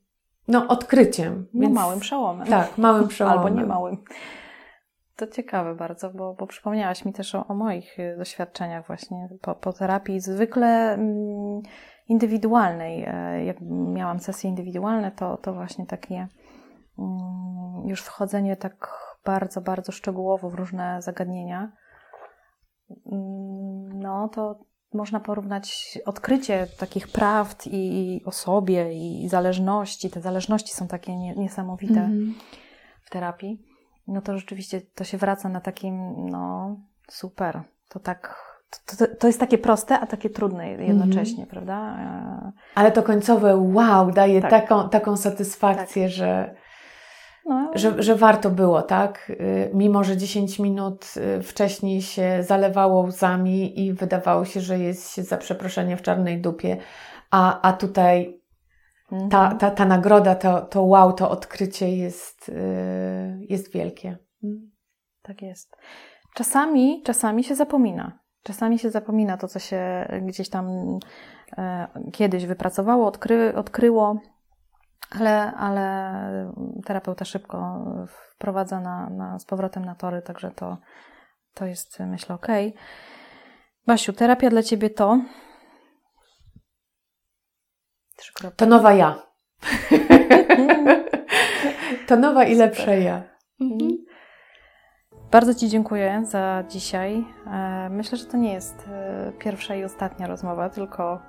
no, 0.48 0.68
odkryciem. 0.68 1.48
No, 1.54 1.62
więc, 1.62 1.76
małym 1.76 2.00
przełomem. 2.00 2.48
Tak, 2.48 2.78
małym 2.78 3.08
przełomem. 3.14 3.40
Albo 3.40 3.60
nie 3.62 3.66
małym. 3.66 3.98
To 5.16 5.28
ciekawe 5.28 5.76
bardzo, 5.76 6.10
bo, 6.10 6.34
bo 6.34 6.48
przypomniałaś 6.48 7.06
mi 7.06 7.14
też 7.14 7.36
o, 7.36 7.48
o 7.48 7.54
moich 7.54 8.00
y, 8.00 8.16
doświadczeniach 8.18 8.88
właśnie 8.88 9.30
po, 9.42 9.56
po 9.56 9.74
terapii 9.74 10.20
zwykle 10.20 10.94
mm, 10.94 11.62
indywidualnej. 12.08 13.04
E, 13.08 13.46
jak 13.46 13.58
miałam 13.94 14.20
sesje 14.20 14.50
indywidualne, 14.50 15.12
to, 15.12 15.38
to 15.38 15.54
właśnie 15.54 15.86
takie 15.86 16.28
mm, 17.00 17.88
już 17.88 18.02
wchodzenie 18.02 18.56
tak 18.56 18.90
bardzo, 19.26 19.62
bardzo 19.62 19.92
szczegółowo 19.92 20.50
w 20.50 20.54
różne 20.54 21.02
zagadnienia. 21.02 21.72
Mm, 23.12 24.00
no 24.00 24.28
to 24.28 24.60
można 24.94 25.20
porównać 25.20 26.00
odkrycie 26.06 26.68
takich 26.80 27.08
prawd 27.08 27.68
i 27.68 28.22
o 28.26 28.32
sobie, 28.32 28.94
i 28.94 29.30
zależności. 29.30 30.10
Te 30.10 30.22
zależności 30.22 30.74
są 30.74 30.88
takie 30.88 31.16
niesamowite 31.16 32.00
mm 32.00 32.12
-hmm. 32.12 32.34
w 33.04 33.10
terapii. 33.10 33.62
No 34.08 34.22
to 34.22 34.38
rzeczywiście 34.38 34.82
to 34.82 35.04
się 35.04 35.18
wraca 35.18 35.50
na 35.50 35.62
takim, 35.62 36.26
no 36.30 36.76
super. 37.10 37.62
To 37.90 38.00
tak 38.00 38.48
to, 38.86 38.98
to, 38.98 39.16
to, 39.16 39.28
jest 39.28 39.40
takie 39.40 39.58
proste, 39.58 40.00
a 40.00 40.08
takie 40.08 40.30
trudne 40.30 40.72
jednocześnie, 40.72 41.38
mm 41.38 41.48
-hmm. 41.48 41.52
prawda? 41.52 41.98
Ale 42.76 42.92
to 42.92 43.04
końcowe 43.04 43.58
wow 43.58 44.12
daje 44.12 44.42
tak. 44.42 44.52
taką, 44.52 44.90
taką 44.90 45.18
satysfakcję, 45.18 46.04
tak. 46.04 46.12
że 46.12 46.56
no. 47.48 47.72
Że, 47.76 48.04
że 48.04 48.16
warto 48.16 48.50
było, 48.50 48.82
tak? 48.82 49.30
Y, 49.30 49.72
mimo, 49.74 50.04
że 50.04 50.18
10 50.18 50.60
minut 50.60 51.06
y, 51.18 51.44
wcześniej 51.44 52.02
się 52.02 52.44
zalewało 52.44 53.02
łzami 53.02 53.86
i 53.86 53.94
wydawało 53.94 54.46
się, 54.46 54.62
że 54.62 54.80
jest 54.80 55.14
się 55.14 55.24
za 55.24 55.38
przeproszenie 55.38 55.98
w 55.98 56.02
czarnej 56.02 56.42
dupie, 56.42 56.78
a, 57.32 57.62
a 57.62 57.74
tutaj 57.74 58.42
mhm. 59.12 59.30
ta, 59.30 59.56
ta, 59.56 59.72
ta 59.72 59.86
nagroda, 59.86 60.36
to, 60.36 60.62
to 60.62 60.84
wow, 60.84 61.14
to 61.14 61.30
odkrycie 61.30 61.96
jest, 61.96 62.50
y, 62.50 63.46
jest 63.50 63.72
wielkie. 63.72 64.18
Mhm. 64.44 64.72
Tak 65.22 65.42
jest. 65.42 65.76
Czasami, 66.36 67.02
czasami 67.04 67.44
się 67.44 67.56
zapomina. 67.56 68.20
Czasami 68.44 68.80
się 68.80 68.90
zapomina 68.90 69.38
to, 69.38 69.48
co 69.48 69.60
się 69.60 70.08
gdzieś 70.22 70.50
tam 70.50 70.70
e, 71.58 71.88
kiedyś 72.14 72.46
wypracowało, 72.46 73.08
odkry, 73.08 73.56
odkryło, 73.56 74.20
ale, 75.10 75.54
ale 75.54 76.52
terapeuta 76.86 77.26
szybko 77.26 77.86
wprowadza 78.08 78.80
na, 78.80 79.10
na, 79.10 79.40
z 79.40 79.46
powrotem 79.46 79.86
na 79.86 79.96
tory, 79.96 80.22
także 80.22 80.52
to, 80.52 80.78
to 81.54 81.66
jest, 81.66 82.00
myślę, 82.00 82.36
ok. 82.36 82.48
Basiu, 83.88 84.14
terapia 84.14 84.50
dla 84.50 84.64
ciebie 84.64 84.90
to. 84.90 85.20
To 88.56 88.66
nowa 88.66 88.94
ja. 88.94 89.22
to 92.08 92.16
nowa 92.16 92.44
i 92.44 92.56
lepsza 92.56 92.94
ja. 92.94 93.24
Mhm. 93.62 94.06
Bardzo 95.32 95.54
Ci 95.54 95.70
dziękuję 95.70 96.22
za 96.26 96.64
dzisiaj. 96.70 97.26
E, 97.48 97.90
myślę, 97.90 98.18
że 98.18 98.26
to 98.26 98.38
nie 98.38 98.54
jest 98.54 98.88
e, 98.88 99.32
pierwsza 99.40 99.76
i 99.76 99.84
ostatnia 99.84 100.28
rozmowa, 100.28 100.70
tylko 100.70 101.20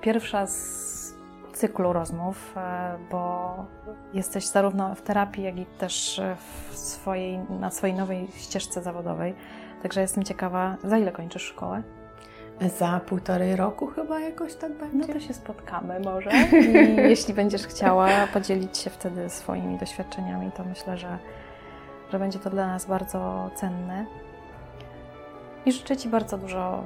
pierwsza 0.00 0.46
z 0.46 1.03
cyklu 1.54 1.92
rozmów, 1.92 2.54
e, 2.56 2.98
bo 3.10 3.54
jesteś 4.14 4.46
zarówno 4.46 4.94
w 4.94 5.02
terapii, 5.02 5.44
jak 5.44 5.58
i 5.58 5.66
też 5.66 6.20
w 6.70 6.76
swojej, 6.78 7.38
na 7.38 7.70
swojej 7.70 7.96
nowej 7.96 8.28
ścieżce 8.36 8.82
zawodowej. 8.82 9.34
Także 9.82 10.00
jestem 10.00 10.24
ciekawa, 10.24 10.76
za 10.84 10.98
ile 10.98 11.12
kończysz 11.12 11.42
szkołę? 11.42 11.82
Za 12.78 13.00
półtorej 13.06 13.56
roku 13.56 13.86
chyba 13.86 14.20
jakoś 14.20 14.54
tak 14.54 14.72
będzie. 14.72 15.08
No 15.08 15.14
to 15.14 15.20
się 15.20 15.34
spotkamy 15.34 16.00
może. 16.00 16.30
I 16.68 16.96
jeśli 16.96 17.34
będziesz 17.34 17.62
chciała 17.62 18.08
podzielić 18.32 18.78
się 18.78 18.90
wtedy 18.90 19.30
swoimi 19.30 19.78
doświadczeniami, 19.78 20.52
to 20.52 20.64
myślę, 20.64 20.96
że, 20.96 21.18
że 22.12 22.18
będzie 22.18 22.38
to 22.38 22.50
dla 22.50 22.66
nas 22.66 22.86
bardzo 22.86 23.50
cenne. 23.54 24.06
I 25.66 25.72
życzę 25.72 25.96
Ci 25.96 26.08
bardzo 26.08 26.38
dużo 26.38 26.82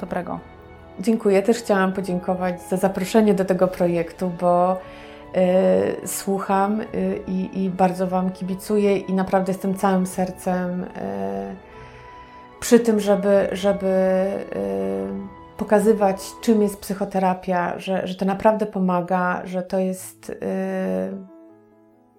dobrego 0.00 0.53
Dziękuję. 1.00 1.42
Też 1.42 1.58
chciałam 1.58 1.92
podziękować 1.92 2.62
za 2.62 2.76
zaproszenie 2.76 3.34
do 3.34 3.44
tego 3.44 3.68
projektu, 3.68 4.30
bo 4.40 4.72
y, 4.72 6.08
słucham 6.08 6.80
y, 6.80 6.86
i, 7.54 7.70
bardzo 7.70 8.06
Wam 8.06 8.30
kibicuję 8.30 8.96
i 8.98 9.12
naprawdę 9.12 9.52
jestem 9.52 9.74
całym 9.74 10.06
sercem 10.06 10.84
y, 10.84 10.86
przy 12.60 12.80
tym, 12.80 13.00
żeby, 13.00 13.48
żeby 13.52 14.26
pokazywać, 15.56 16.16
czym 16.40 16.62
jest 16.62 16.80
psychoterapia, 16.80 17.78
że, 17.78 18.06
że 18.06 18.14
to 18.14 18.24
naprawdę 18.24 18.66
pomaga, 18.66 19.42
że 19.44 19.62
to 19.62 19.78
jest. 19.78 20.32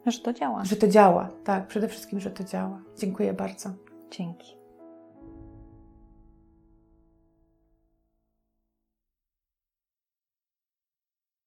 Że 0.05 0.19
to 0.19 0.33
działa. 0.33 0.65
Że 0.65 0.75
to 0.75 0.87
działa, 0.87 1.29
tak, 1.43 1.67
przede 1.67 1.87
wszystkim, 1.87 2.19
że 2.19 2.31
to 2.31 2.43
działa. 2.43 2.79
Dziękuję 2.97 3.33
bardzo. 3.33 3.69
Dzięki. 4.11 4.54